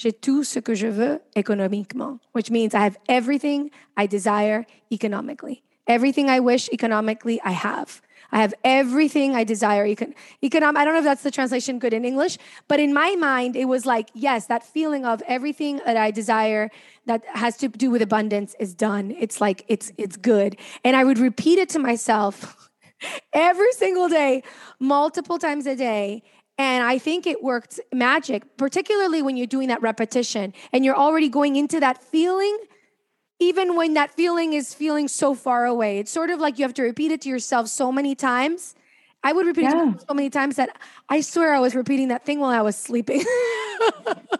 [0.00, 5.62] J'ai tout ce que je veux économiquement, which means I have everything I desire economically.
[5.86, 8.00] Everything I wish economically, I have.
[8.32, 9.86] I have everything I desire.
[9.86, 13.56] Econ- I don't know if that's the translation good in English, but in my mind,
[13.56, 16.70] it was like, yes, that feeling of everything that I desire
[17.04, 19.14] that has to do with abundance is done.
[19.18, 20.56] It's like, it's, it's good.
[20.82, 22.70] And I would repeat it to myself
[23.34, 24.44] every single day,
[24.78, 26.22] multiple times a day.
[26.60, 31.30] And I think it worked magic, particularly when you're doing that repetition and you're already
[31.30, 32.54] going into that feeling
[33.38, 36.00] even when that feeling is feeling so far away.
[36.00, 38.74] It's sort of like you have to repeat it to yourself so many times.
[39.24, 39.94] I would repeat yeah.
[39.94, 40.76] it so many times that
[41.08, 43.24] I swear I was repeating that thing while I was sleeping.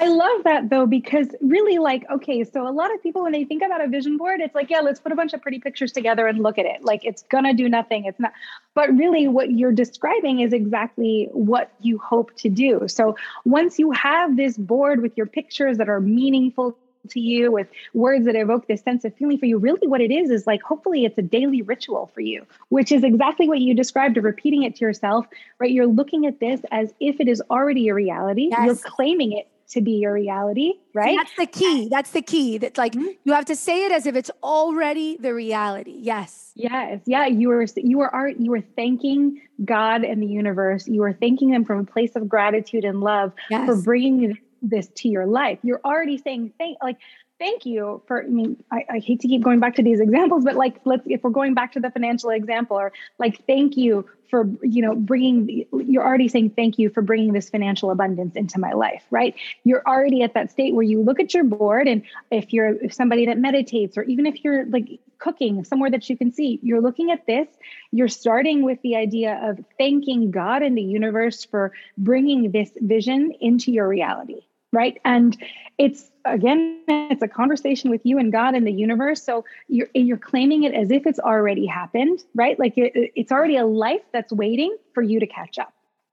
[0.00, 3.44] I love that though, because really, like, okay, so a lot of people, when they
[3.44, 5.90] think about a vision board, it's like, yeah, let's put a bunch of pretty pictures
[5.90, 6.84] together and look at it.
[6.84, 8.04] Like, it's gonna do nothing.
[8.04, 8.32] It's not,
[8.74, 12.86] but really, what you're describing is exactly what you hope to do.
[12.86, 16.76] So, once you have this board with your pictures that are meaningful
[17.10, 20.10] to you with words that evoke this sense of feeling for you really what it
[20.10, 23.74] is is like hopefully it's a daily ritual for you which is exactly what you
[23.74, 25.26] described of repeating it to yourself
[25.58, 28.64] right you're looking at this as if it is already a reality yes.
[28.64, 31.16] you're claiming it to be your reality, right?
[31.16, 31.88] That's the key.
[31.88, 32.58] That's the key.
[32.58, 33.08] That's like mm-hmm.
[33.24, 35.96] you have to say it as if it's already the reality.
[36.00, 36.52] Yes.
[36.54, 37.00] Yes.
[37.06, 37.26] Yeah.
[37.26, 40.86] You were you were you were thanking God and the universe.
[40.86, 43.66] You were thanking them from a place of gratitude and love yes.
[43.66, 45.58] for bringing this to your life.
[45.62, 46.98] You're already saying thank like
[47.38, 50.44] thank you for i mean I, I, hate to keep going back to these examples
[50.44, 54.06] but like let's if we're going back to the financial example or like thank you
[54.34, 58.58] for you know bringing you're already saying thank you for bringing this financial abundance into
[58.58, 59.36] my life right?
[59.62, 63.26] You're already at that state where you look at your board and if you're somebody
[63.26, 67.12] that meditates or even if you're like cooking somewhere that you can see you're looking
[67.12, 67.46] at this
[67.92, 73.32] you're starting with the idea of thanking god and the universe for bringing this vision
[73.40, 74.40] into your reality
[74.74, 75.00] right?
[75.04, 75.36] And
[75.78, 79.22] it's again it's a conversation with you and god and the universe.
[79.22, 82.58] So you're you're claiming it as if it's already happened right?
[82.58, 85.72] Like it, it's already a life that's waiting for you to catch up.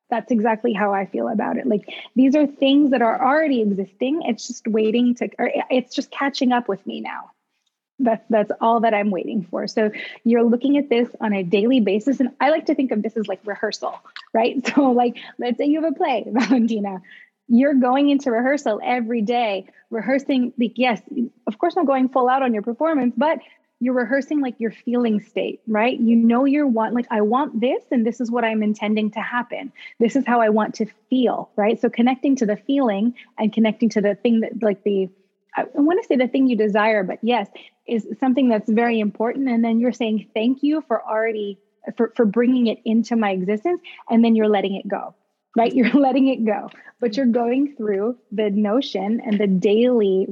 [0.10, 1.68] That's exactly how i feel about it.
[1.68, 4.24] Like these are things that are already existing.
[4.24, 7.32] It's just waiting to or it's just catching up with me now.
[8.00, 9.68] That's that's all that i'm waiting for.
[9.68, 9.92] So
[10.24, 12.20] you're looking at this on a daily basis.
[12.20, 14.00] And i like to think of this as like rehearsal
[14.34, 14.56] right?
[14.76, 17.02] So like let's say you have a play valentina
[17.52, 21.02] you're going into rehearsal every day, rehearsing, like, yes,
[21.48, 23.40] of course, not going full out on your performance, but
[23.82, 26.00] you're rehearsing like your feeling state, right?
[26.00, 29.20] You know, you're want, like, I want this, and this is what I'm intending to
[29.20, 29.74] happen.
[30.00, 31.78] This is how I want to feel, right?
[31.82, 35.10] So connecting to the feeling and connecting to the thing that, like, the,
[35.58, 37.50] I want to say the thing you desire, but yes,
[37.86, 39.50] is something that's very important.
[39.50, 41.60] And then you're saying, thank you for already,
[41.98, 43.82] for, for bringing it into my existence.
[44.10, 45.16] And then you're letting it go
[45.56, 45.74] right?
[45.76, 50.28] You're letting it go, but you're going through the notion and the daily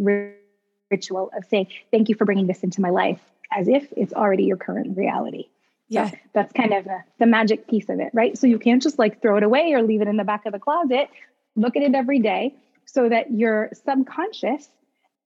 [0.92, 3.20] ritual of saying, Thank you for bringing this into my life
[3.52, 5.46] as if it's already your current reality.
[5.88, 6.10] Yeah.
[6.10, 8.38] So that's kind of a, the magic piece of it, right?
[8.38, 10.54] So you can't just like throw it away or leave it in the back of
[10.54, 11.10] the closet.
[11.56, 12.54] Look at it every day
[12.86, 14.70] so that your subconscious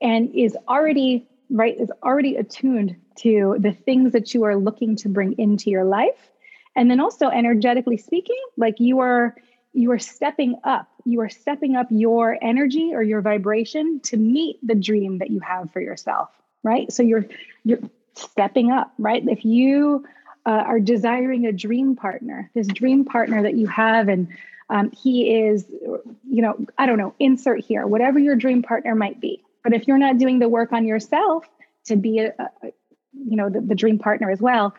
[0.02, 5.10] and is already right is already attuned to the things that you are looking to
[5.10, 6.30] bring into your life
[6.76, 9.36] and then also energetically speaking like you are
[9.74, 14.58] you are stepping up you are stepping up your energy or your vibration to meet
[14.66, 16.30] the dream that you have for yourself
[16.64, 16.92] right?
[16.92, 17.26] So you're
[17.64, 17.80] you're
[18.16, 19.24] stepping up right?
[19.28, 20.06] If you
[20.46, 24.28] uh, are desiring a dream partner this dream partner that you have and
[24.70, 29.20] um, he is you know i don't know insert here whatever your dream partner might
[29.20, 29.44] be.
[29.64, 31.46] But if you're not doing the work on yourself
[31.86, 32.72] to be a, a
[33.14, 34.74] you know the, the dream partner as well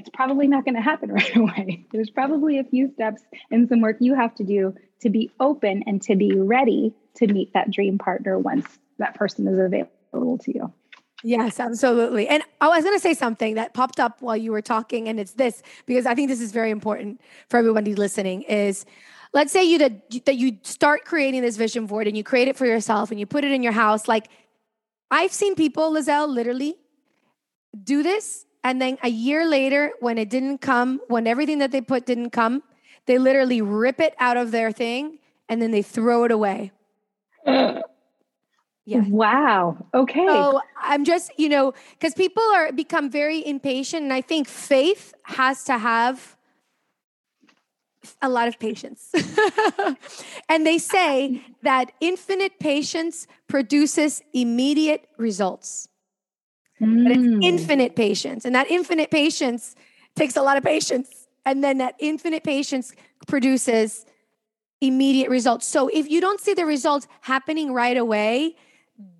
[0.00, 1.86] it's probably not going to happen right away.
[1.92, 5.84] There's probably a few steps and some work you have to do to be open
[5.86, 10.54] and to be ready to meet that dream partner once that person is available to
[10.54, 10.72] you.
[11.22, 12.28] Yes, absolutely.
[12.28, 15.06] And oh, I was going to say something that popped up while you were talking
[15.06, 18.86] and it's this because I think this is very important for everybody listening is
[19.34, 22.56] let's say you that, that you start creating this vision board and you create it
[22.56, 24.30] for yourself and you put it in your house like
[25.10, 26.76] I've seen people Liezl literally
[27.84, 31.80] do this and then a year later, when it didn't come, when everything that they
[31.80, 32.62] put didn't come,
[33.06, 35.18] they literally rip it out of their thing
[35.48, 36.72] and then they throw it away.
[38.86, 39.04] Yeah.
[39.08, 39.86] Wow.
[39.94, 40.26] Okay.
[40.26, 45.14] So I'm just, you know, because people are become very impatient, and I think faith
[45.24, 46.36] has to have
[48.20, 49.12] a lot of patience.
[50.48, 55.86] and they say that infinite patience produces immediate results.
[56.80, 57.04] Mm.
[57.04, 57.44] But it's mm.
[57.44, 58.44] infinite patience.
[58.44, 59.74] And that infinite patience
[60.14, 61.28] takes a lot of patience.
[61.44, 62.92] And then that infinite patience
[63.26, 64.06] produces
[64.80, 65.66] immediate results.
[65.66, 68.56] So if you don't see the results happening right away,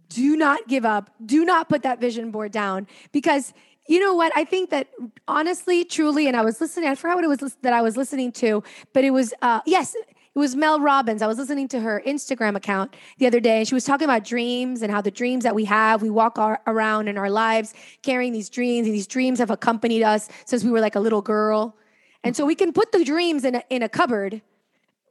[0.09, 1.11] do not give up.
[1.25, 3.53] Do not put that vision board down because
[3.87, 4.33] you know what?
[4.37, 4.89] I think that
[5.27, 8.31] honestly, truly, and I was listening, I forgot what it was that I was listening
[8.33, 9.97] to, but it was, uh, yes,
[10.35, 11.23] it was Mel Robbins.
[11.23, 14.25] I was listening to her Instagram account the other day, and she was talking about
[14.25, 17.75] dreams and how the dreams that we have, we walk our, around in our lives
[18.03, 21.23] carrying these dreams, and these dreams have accompanied us since we were like a little
[21.23, 21.77] girl.
[22.23, 24.41] And so we can put the dreams in a, in a cupboard,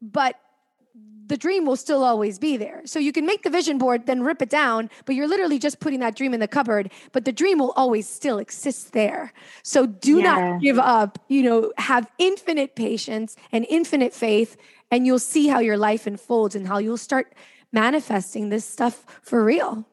[0.01, 0.39] but
[1.29, 2.82] the dream will still always be there.
[2.86, 5.79] So you can make the vision board, then rip it down, but you're literally just
[5.79, 9.32] putting that dream in the cupboard, but the dream will always still exist there.
[9.62, 10.23] So do yeah.
[10.23, 14.58] not give up, you know, have infinite patience and infinite faith
[14.91, 17.34] and you'll see how your life unfolds and how you'll start
[17.71, 19.86] manifesting this stuff for real.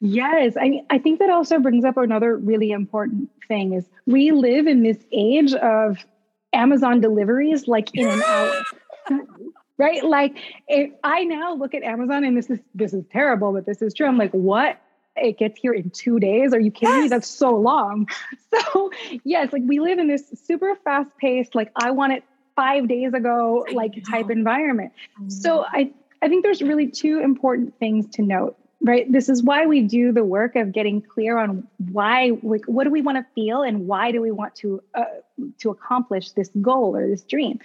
[0.00, 4.66] Yes, I I think that also brings up another really important thing is we live
[4.66, 6.04] in this age of
[6.52, 8.62] Amazon deliveries like in an hour.
[9.78, 10.04] right?
[10.04, 10.36] Like
[10.68, 13.94] if I now look at Amazon and this is this is terrible, but this is
[13.94, 14.06] true.
[14.06, 14.80] I'm like, what
[15.16, 16.52] it gets here in two days.
[16.52, 17.02] Are you kidding yes.
[17.04, 17.08] me?
[17.08, 18.08] That's so long.
[18.72, 18.90] So,
[19.24, 22.24] yes, like we live in this super fast paced, like I want it
[22.56, 24.92] five days ago, like type environment.
[25.28, 25.92] So, I,
[26.22, 29.10] I think there's really two important things to note right?
[29.10, 32.90] This is why we do the work of getting clear on why like what do
[32.90, 35.04] we want to feel and why do we want to uh,
[35.58, 37.58] to accomplish this goal or this dream?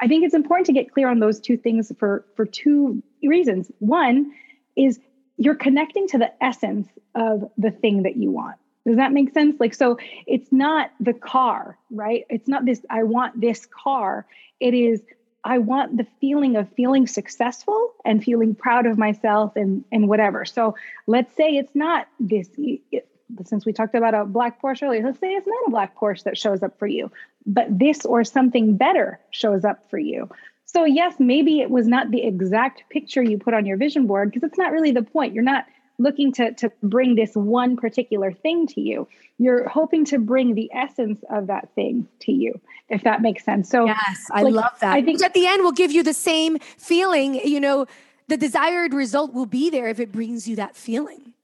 [0.00, 3.70] I think it's important to get clear on those two things for for two reasons.
[3.78, 4.32] One
[4.76, 5.00] is
[5.36, 8.56] you're connecting to the essence of the thing that you want
[8.88, 13.02] does that make sense like so it's not the car right it's not this i
[13.02, 14.26] want this car
[14.60, 15.00] it is
[15.44, 20.44] I want the feeling of feeling successful and feeling proud of myself and and whatever.
[20.44, 20.74] So
[21.06, 22.48] let's say it's not this.
[22.58, 23.08] It,
[23.44, 26.24] since we talked about a black Porsche earlier, let's say it's not a black Porsche
[26.24, 27.10] that shows up for you,
[27.46, 30.28] but this or something better shows up for you.
[30.64, 34.30] So yes, maybe it was not the exact picture you put on your vision board
[34.30, 35.34] because it's not really the point.
[35.34, 35.66] You're not
[35.98, 39.08] looking to, to bring this one particular thing to you.
[39.38, 43.68] You're hoping to bring the essence of that thing to you, if that makes sense.
[43.68, 44.94] So, yes, I like, love that.
[44.94, 47.86] I think at the end will give you the same feeling, you know,
[48.28, 51.34] the desired result will be there if it brings you that feeling.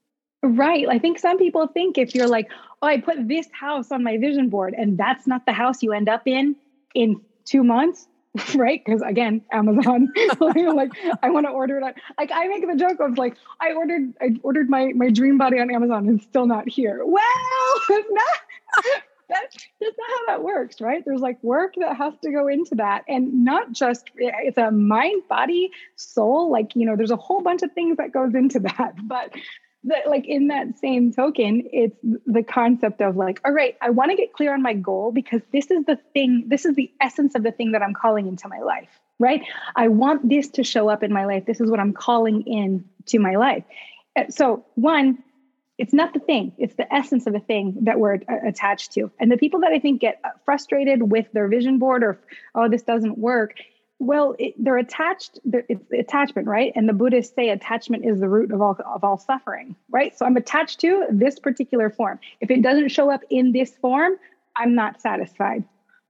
[0.43, 0.87] Right.
[0.87, 2.49] I think some people think if you're like,
[2.81, 5.91] oh, I put this house on my vision board and that's not the house you
[5.91, 6.55] end up in
[6.93, 8.07] in two months,
[8.55, 8.81] right?
[8.83, 11.95] Because again, Amazon, like I want to order it.
[12.17, 15.59] Like I make the joke of like I ordered I ordered my my dream body
[15.59, 17.01] on Amazon and still not here.
[17.05, 17.23] Well,
[17.89, 19.01] it's not.
[19.27, 21.03] That's, that's not how that works, right?
[21.03, 24.69] There's like work that has to go into that, and not just eh, it's a
[24.69, 26.51] mind, body, soul.
[26.51, 28.95] Like you know, there's a whole bunch of things that goes into that.
[29.03, 29.33] But
[29.85, 34.11] that like in that same token it's the concept of like all right i want
[34.11, 37.35] to get clear on my goal because this is the thing this is the essence
[37.35, 39.43] of the thing that i'm calling into my life right?
[39.75, 41.45] I want this to show up in my life.
[41.45, 43.63] This is what i'm calling in to my life.
[44.15, 45.23] Uh, so one
[45.77, 49.11] it's not the thing it's the essence of the thing that we're attached to.
[49.19, 52.19] And the people that i think get frustrated with their vision board or
[52.53, 53.55] oh this doesn't work
[54.05, 55.39] well, it, they're attached.
[55.45, 56.71] They're, it's the attachment, right?
[56.75, 60.17] And the Buddhists say attachment is the root of all of all suffering, right?
[60.17, 62.19] So I'm attached to this particular form.
[62.41, 64.13] If it doesn't show up in this form,
[64.55, 65.63] I'm not satisfied.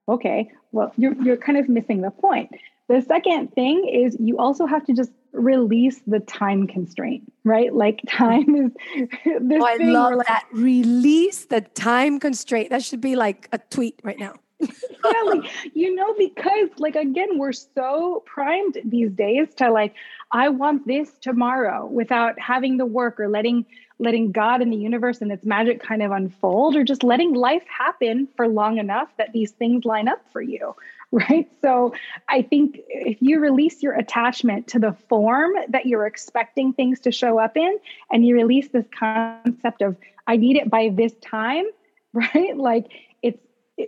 [0.07, 2.51] Okay, well, you're you're kind of missing the point.
[2.87, 7.73] The second thing is you also have to just release the time constraint, right?
[7.73, 8.71] Like time is
[9.25, 10.45] this oh, I love like, that.
[10.51, 12.69] Release the time constraint.
[12.69, 14.35] That should be like a tweet right now
[15.25, 19.93] like you know, because like again, we're so primed these days to like,
[20.31, 23.65] I want this tomorrow without having the work or letting
[23.97, 27.63] letting God and the universe and its magic kind of unfold, or just letting life
[27.67, 30.75] happen for long enough that these things line up for you.
[31.11, 31.49] Right.
[31.61, 31.93] So
[32.27, 37.11] I think if you release your attachment to the form that you're expecting things to
[37.11, 37.77] show up in,
[38.11, 39.95] and you release this concept of,
[40.27, 41.65] I need it by this time,
[42.13, 42.57] right?
[42.57, 42.87] Like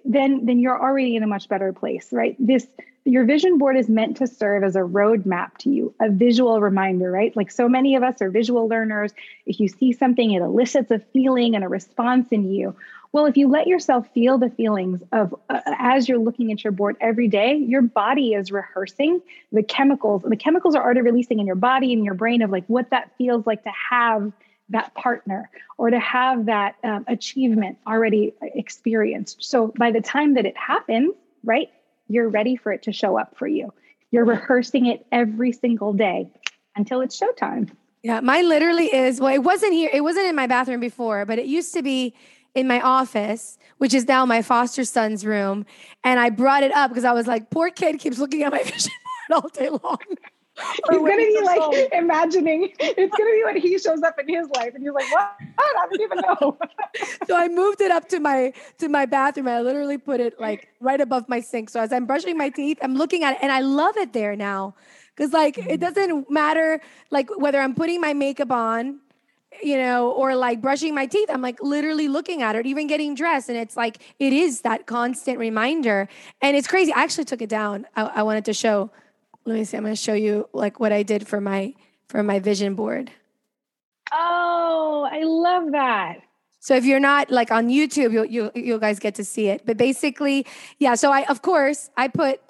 [0.05, 2.35] then then you're already in a much better place right?
[2.39, 2.67] This
[3.05, 7.11] your vision board is meant to serve as a roadmap to you a visual reminder
[7.11, 7.35] right?
[7.35, 9.13] Like so many of us are visual learners.
[9.45, 12.75] If you see something it elicits a feeling and a response in you.
[13.13, 16.71] Well if you let yourself feel the feelings of uh, as you're looking at your
[16.71, 19.21] board every day your body is rehearsing
[19.53, 20.23] the chemicals.
[20.23, 23.11] The chemicals are already releasing in your body and your brain of like what that
[23.17, 24.33] feels like to have
[24.69, 29.43] that partner or to have that um, achievement already experienced.
[29.43, 31.13] So by the time that it happens,
[31.43, 31.69] right,
[32.07, 33.73] you're ready for it to show up for you.
[34.11, 36.29] You're rehearsing it every single day
[36.75, 37.69] until it's showtime.
[38.03, 39.19] Yeah, mine literally is.
[39.19, 39.89] Well, it wasn't here.
[39.91, 42.13] It wasn't in my bathroom before, but it used to be
[42.55, 45.65] in my office, which is now my foster son's room.
[46.03, 48.63] And I brought it up because I was like, poor kid keeps looking at my
[48.63, 48.93] vision
[49.29, 49.97] board all day long.
[50.57, 51.75] He's gonna be like home.
[51.91, 55.35] imagining it's gonna be when he shows up in his life and you're like, what?
[55.57, 56.57] I don't even know.
[57.27, 59.47] so I moved it up to my to my bathroom.
[59.47, 61.69] I literally put it like right above my sink.
[61.69, 64.35] So as I'm brushing my teeth, I'm looking at it and I love it there
[64.35, 64.75] now.
[65.15, 65.79] Cause like it mm.
[65.79, 66.79] doesn't matter
[67.11, 68.99] like whether I'm putting my makeup on,
[69.63, 71.29] you know, or like brushing my teeth.
[71.31, 73.49] I'm like literally looking at it, even getting dressed.
[73.49, 76.07] And it's like it is that constant reminder.
[76.41, 76.93] And it's crazy.
[76.93, 77.85] I actually took it down.
[77.95, 78.91] I, I wanted to show
[79.47, 81.73] let me see i'm going to show you like what i did for my
[82.09, 83.11] for my vision board.
[84.11, 86.17] Oh i love that.
[86.59, 89.65] So if you're not like on youtube you you you guys get to see it.
[89.65, 90.45] But basically
[90.79, 92.41] yeah so i of course i put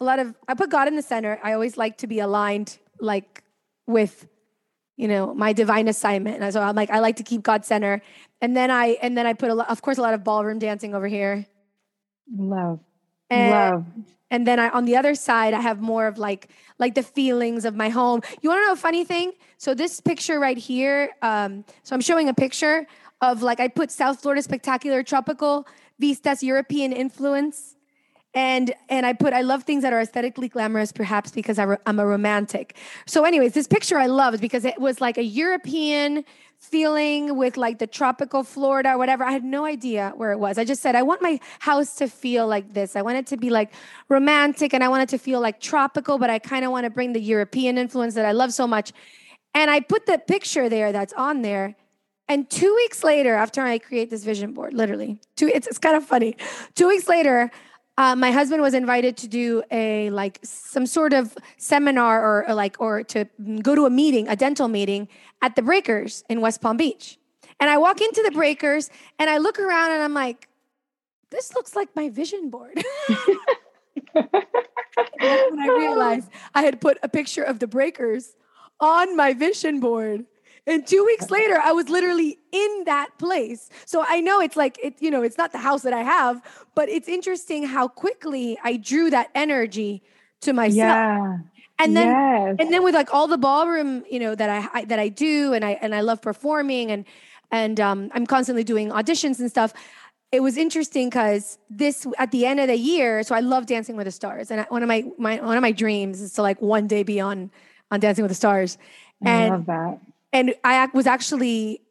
[0.00, 1.40] a lot of i put god in the center.
[1.42, 3.42] I always like to be aligned like
[3.86, 4.28] with
[4.96, 6.42] you know my divine assignment.
[6.42, 8.02] And so i'm like i like to keep god center.
[8.42, 10.58] And then i and then i put a lot of course a lot of ballroom
[10.58, 11.46] dancing over here.
[12.36, 12.80] Love.
[13.30, 13.84] And, Love.
[14.32, 17.64] And then I on the other side I have more of like like the feelings
[17.64, 18.22] of my home.
[18.40, 19.32] You want to know a funny thing?
[19.58, 22.86] So this picture right here, um, so I'm showing a picture
[23.20, 25.68] of like I put South Florida Spectacular Tropical
[26.00, 27.76] Vistas European influence
[28.34, 32.00] and and I put I love things that are aesthetically glamorous, perhaps because I am
[32.00, 32.76] a romantic.
[33.06, 36.24] So, anyways, this picture I loved because it was like a European
[36.62, 39.24] feeling with like the tropical Florida or whatever.
[39.24, 40.58] I had no idea where it was.
[40.58, 42.94] I just said I want my house to feel like this.
[42.94, 43.72] I want it to be like
[44.08, 46.90] romantic, and I want it to feel like tropical, but I kind of want to
[46.90, 48.92] bring the European influence that I love so much.
[49.54, 51.74] And I put the picture there that's on there.
[52.28, 55.96] And two weeks later, after I create this vision board, literally, two, it's, it's kind
[55.96, 56.36] of funny.
[56.74, 57.50] Two weeks later,
[57.98, 62.54] uh, my husband was invited to do a like some sort of seminar or, or,
[62.54, 63.26] like or to
[63.62, 65.08] go to a meeting a dental meeting
[65.42, 67.18] at the breakers in west palm beach.
[67.60, 70.48] And i walk into the breakers and i look around and i'm like
[71.30, 72.82] this looks like my vision board.
[74.14, 78.34] And when i realized i had put a picture of the breakers
[78.80, 80.26] on my vision board
[80.66, 83.68] and two weeks later, I was literally in that place.
[83.84, 86.40] So I know it's like, it, you know, it's not the house that I have,
[86.74, 90.02] but it's interesting how quickly I drew that energy
[90.42, 90.76] to myself.
[90.76, 91.38] Yeah.
[91.78, 92.56] And then, yes.
[92.60, 95.52] and then with like all the ballroom, you know, that I, I that I do,
[95.52, 97.04] and I and I love performing, and
[97.50, 99.72] and um, I'm constantly doing auditions and stuff.
[100.30, 103.96] It was interesting because this at the end of the year, so I love Dancing
[103.96, 106.42] with the Stars, and I, one of my my one of my dreams is to
[106.42, 107.50] like one day be on
[107.90, 108.78] on Dancing with the Stars.
[109.24, 109.98] And I love that.
[110.32, 111.82] And I was actually,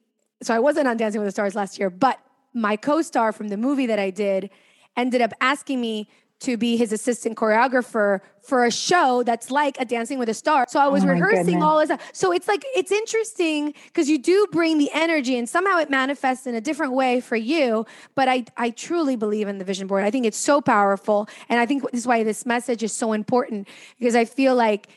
[0.42, 2.20] so I wasn't on Dancing with the Stars last year, but
[2.54, 4.50] my co star from the movie that I did
[4.98, 6.10] ended up asking me
[6.42, 10.72] to be his assistant choreographer for a show that's like a Dancing with the Stars.
[10.72, 11.64] So I was Oh rehearsing goodness.
[11.64, 11.92] all this.
[12.14, 16.48] So it's like, it's interesting because you do bring the energy and somehow it manifests
[16.48, 17.86] in a different way for you.
[18.16, 20.04] But I, I truly believe in the vision board.
[20.04, 21.30] I think it's so powerful.
[21.48, 23.68] And I think this is why this message is so important
[24.00, 24.88] because I feel like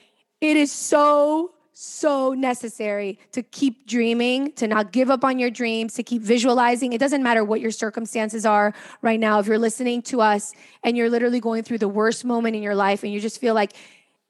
[0.41, 5.95] it is so so necessary to keep dreaming, to not give up on your dreams,
[5.95, 6.93] to keep visualizing.
[6.93, 8.73] It doesn't matter what your circumstances are
[9.03, 9.41] right now.
[9.41, 10.53] If you're listening to us
[10.85, 13.55] and you're literally going through the worst moment in your life and you just feel
[13.55, 13.73] like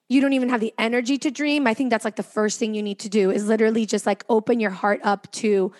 [0.08, 2.74] you don't even have the energy to dream, I think that's like the first thing
[2.74, 5.70] you need to do is literally just like open your heart up to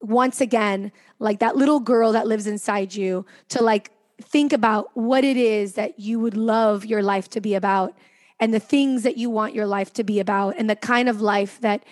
[0.00, 3.90] once again, like that little girl that lives inside you to like
[4.20, 7.94] think about what it is that you would love your life to be about
[8.40, 11.20] and the things that you want your life to be about and the kind of
[11.20, 11.84] life that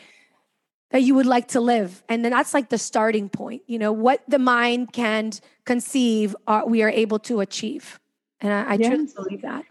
[0.90, 3.92] that you would like to live and then that's like the starting point you know
[3.92, 5.32] what the mind can
[5.64, 7.98] conceive are, we are able to achieve
[8.40, 9.64] and i, I truly believe that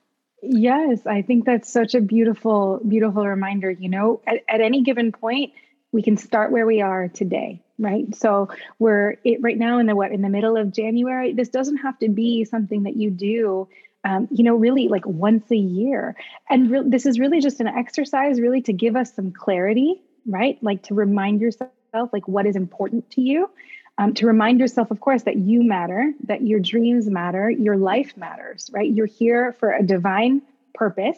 [0.48, 3.72] Yes, I think that's such a beautiful, beautiful reminder.
[3.72, 5.54] You know, at, at any given point,
[5.92, 8.14] we can start where we are today, right?
[8.16, 11.34] So we're it right now in the what in the middle of January.
[11.34, 13.68] This doesn't have to be something that you do,
[14.06, 16.16] um, you know, really like once a year.
[16.50, 20.58] And re- this is really just an exercise, really to give us some clarity, right?
[20.62, 21.72] Like to remind yourself
[22.14, 23.50] like what is important to you.
[23.98, 28.16] Um, to remind yourself, of course, that you matter, that your dreams matter, your life
[28.18, 28.92] matters, right?
[28.92, 30.42] You're here for a divine
[30.74, 31.18] purpose.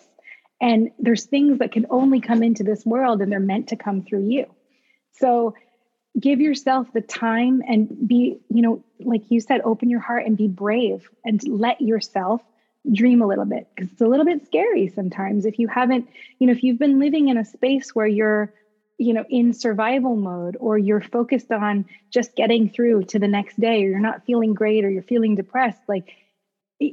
[0.62, 4.04] And there's things that can only come into this world and they're meant to come
[4.04, 4.46] through you.
[5.14, 5.56] So
[6.20, 10.38] give yourself the time and be, you know, like you said, open your heart and
[10.38, 12.42] be brave and let yourself
[12.92, 16.08] dream a little bit because it's a little bit scary sometimes if you haven't,
[16.40, 18.52] you know, if you've been living in a space where you're
[18.98, 23.60] you know in survival mode or you're focused on just getting through to the next
[23.60, 26.16] day or you're not feeling great or you're feeling depressed like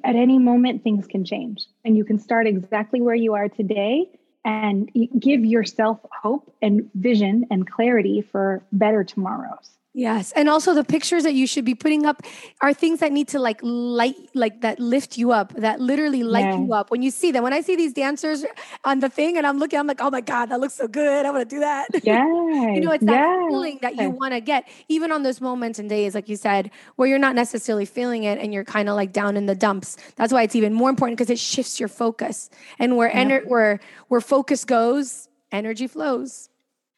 [0.04, 4.06] at any moment things can change and you can start exactly where you are today
[4.44, 10.32] and give yourself hope and vision and clarity for better tomorrows Yes.
[10.32, 12.20] And also the pictures that you should be putting up
[12.60, 16.46] are things that need to like light, like that lift you up, that literally light
[16.46, 16.58] Yeah.
[16.58, 16.90] you up.
[16.90, 18.44] When you see them, when I see these dancers
[18.84, 21.24] on the thing and I'm looking, I'm like, oh my God, that looks so good.
[21.24, 21.86] I want to do that.
[22.02, 22.24] yeah
[22.74, 25.88] you know, it's that feeling that you want to get, even on those moments and
[25.88, 29.12] days, like you said, where you're not necessarily feeling it and you're kind of like
[29.12, 29.96] down in the dumps.
[30.16, 32.50] That's why it's even more important because it shifts your focus.
[32.80, 33.22] And where Yeah.
[33.24, 33.78] ener- where
[34.08, 36.48] where focus goes, energy flows.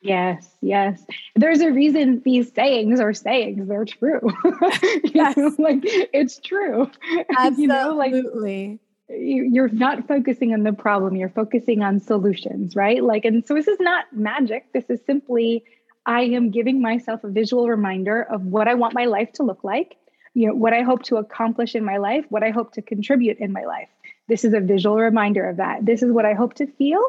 [0.03, 1.05] Yes, yes.
[1.35, 3.69] There's a reason these sayings are sayings.
[3.69, 4.21] They're true.
[5.05, 5.37] Yes.
[5.37, 6.91] know, like it's true.
[7.57, 8.79] You know, like Absolutely.
[9.09, 13.69] you're not focusing on the problem you're focusing on solutions right like and so this
[13.69, 15.63] is not magic this is simply
[16.07, 19.63] i am giving myself a visual reminder of what i want my life to look
[19.63, 19.97] like
[20.35, 23.39] you know what i hope to accomplish in my life what i hope to contribute
[23.39, 23.89] in my life
[24.29, 27.01] this is a visual reminder of that this is what i hope to feel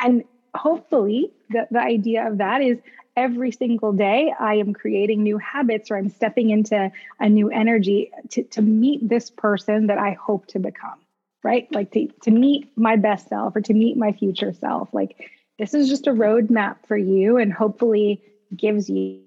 [0.00, 0.24] and
[0.54, 2.78] hopefully the, the idea of that is
[3.16, 8.10] every single day i am creating new habits or i'm stepping into a new energy
[8.30, 10.98] to, to meet this person that i hope to become
[11.42, 11.72] right?
[11.72, 14.88] Like to, to meet my best self or to meet my future self.
[14.92, 18.22] Like this is just a roadmap for you and hopefully
[18.56, 19.22] gives you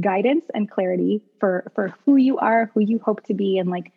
[0.00, 3.92] guidance and clarity for for who you are, who you hope to be and like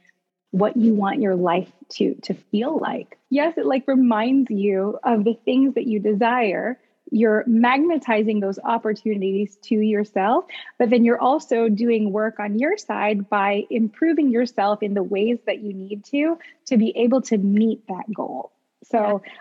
[0.55, 3.17] what you want your life to to feel like.
[3.29, 6.79] Yes, it like reminds you of the things that you desire
[7.11, 10.45] you're magnetizing those opportunities to yourself,
[10.79, 15.37] but then you're also doing work on your side by improving yourself in the ways
[15.45, 18.51] that you need to to be able to meet that goal.
[18.83, 19.31] So yeah.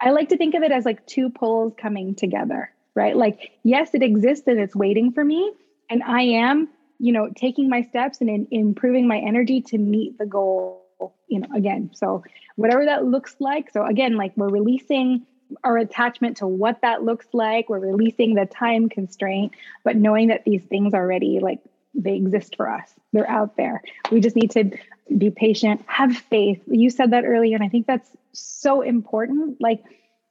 [0.00, 3.16] I like to think of it as like two poles coming together, right?
[3.16, 5.52] Like, yes, it exists and it's waiting for me.
[5.90, 6.68] And I am,
[6.98, 10.84] you know, taking my steps and in, improving my energy to meet the goal,
[11.28, 11.90] you know, again.
[11.94, 12.24] So,
[12.56, 13.70] whatever that looks like.
[13.70, 15.26] So, again, like we're releasing
[15.62, 17.68] our attachment to what that looks like.
[17.68, 19.52] We're releasing the time constraint,
[19.84, 21.60] but knowing that these things already like
[21.94, 22.92] they exist for us.
[23.12, 23.82] They're out there.
[24.10, 24.70] We just need to
[25.16, 26.60] be patient, have faith.
[26.66, 29.60] You said that earlier, and I think that's so important.
[29.60, 29.82] Like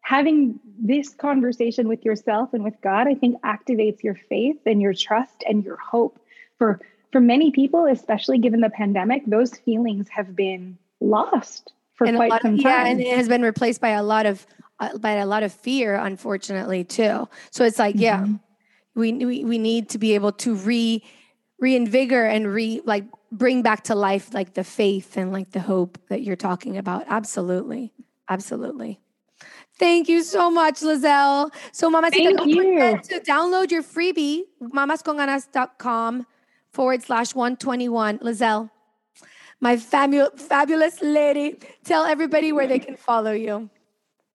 [0.02, 4.94] having this conversation with yourself and with God, I think activates your faith and your
[4.94, 6.20] trust and your hope.
[6.58, 6.80] For
[7.12, 12.42] for many people, especially given the pandemic, those feelings have been lost for and quite
[12.42, 12.66] some time.
[12.66, 14.46] Yeah, and it has been replaced by a lot of
[14.80, 17.30] uh, by a lot of fear, unfortunately, too.
[17.52, 18.02] So it's like, mm-hmm.
[18.02, 18.28] yeah,
[18.96, 21.04] we, we we need to be able to re
[21.62, 25.98] reinvigor and re like bring back to life like the faith and like the hope
[26.10, 27.06] that you're talking about.
[27.08, 27.94] Absolutely,
[28.28, 29.00] absolutely.
[29.80, 31.52] Thank you so much, Liezl.
[31.72, 33.00] So, Mama, Thank you.
[33.02, 36.28] to download your freebie, mamasconganas.com
[36.74, 38.20] forward slash 121.
[38.20, 38.70] Liezl,
[39.62, 43.70] my fabu- fabulous lady, tell everybody where they can follow you.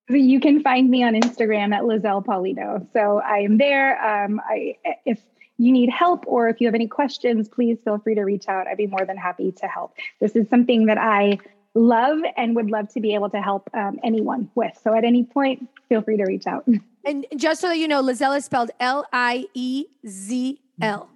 [0.09, 2.87] You can find me on Instagram at Liezl Paulino.
[2.95, 4.03] So I am there.
[4.03, 5.21] Um, I, if
[5.59, 8.67] you need help or if you have any questions, please feel free to reach out.
[8.67, 9.95] I'd be more than happy to help.
[10.21, 11.39] This is something that I
[11.75, 14.79] love and would love to be able to help um, anyone with.
[14.83, 16.67] So at any point, feel free to reach out.
[17.05, 21.11] And just so you know, Liezl is spelled L I E Z L.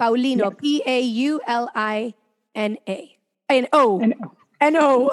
[0.00, 2.14] Paulino, P A U L I
[2.54, 3.16] N A.
[3.48, 4.00] N O.
[4.00, 4.30] N O.
[4.62, 5.10] N-O.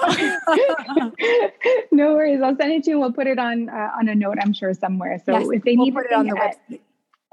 [1.92, 2.42] worries.
[2.42, 3.00] I'll send it to you.
[3.00, 5.20] We'll put it on uh, on a note, I'm sure, somewhere.
[5.24, 6.80] So yes, if they we'll need put it on the at, website.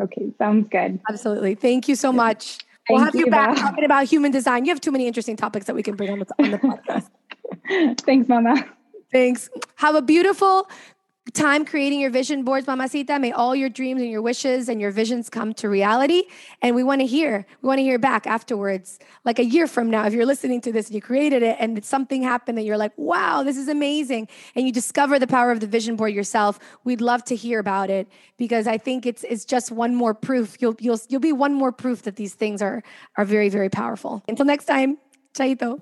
[0.01, 0.99] Okay, sounds good.
[1.10, 1.56] Absolutely.
[1.56, 2.58] Thank you so much.
[2.88, 4.66] Thank we'll have you, you back talking about human design.
[4.66, 6.58] You have too many interesting topics that we can bring on the, on the
[7.68, 8.01] podcast.
[8.01, 8.66] Thanks, Mama.
[9.12, 9.49] Thanks.
[9.76, 10.70] Have a beautiful
[11.34, 13.20] time creating your vision boards, Mamacita.
[13.20, 16.24] May all your dreams and your wishes and your visions come to reality.
[16.62, 19.90] And we want to hear, we want to hear back afterwards, like a year from
[19.90, 22.78] now, if you're listening to this and you created it and something happened that you're
[22.78, 24.28] like, wow, this is amazing.
[24.56, 26.60] And you discover the power of the vision board yourself.
[26.84, 28.08] We'd love to hear about it
[28.38, 30.58] because I think it's, it's just one more proof.
[30.62, 32.84] You'll, you'll, you'll be one more proof that these things are,
[33.18, 34.24] are very, very powerful.
[34.28, 34.98] Until next time,
[35.34, 35.82] chaito.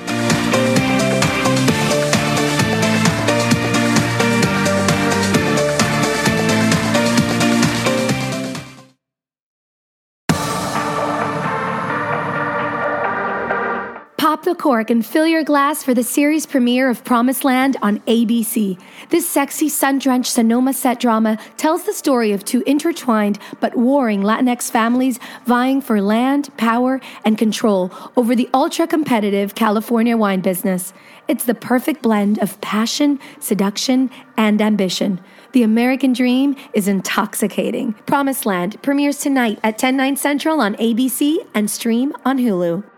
[14.43, 18.81] The cork and fill your glass for the series premiere of Promised Land on ABC.
[19.09, 24.23] This sexy, sun drenched Sonoma set drama tells the story of two intertwined but warring
[24.23, 30.91] Latinx families vying for land, power, and control over the ultra competitive California wine business.
[31.27, 35.21] It's the perfect blend of passion, seduction, and ambition.
[35.51, 37.93] The American dream is intoxicating.
[38.07, 42.90] Promised Land premieres tonight at 10, 9 central on ABC and stream on Hulu.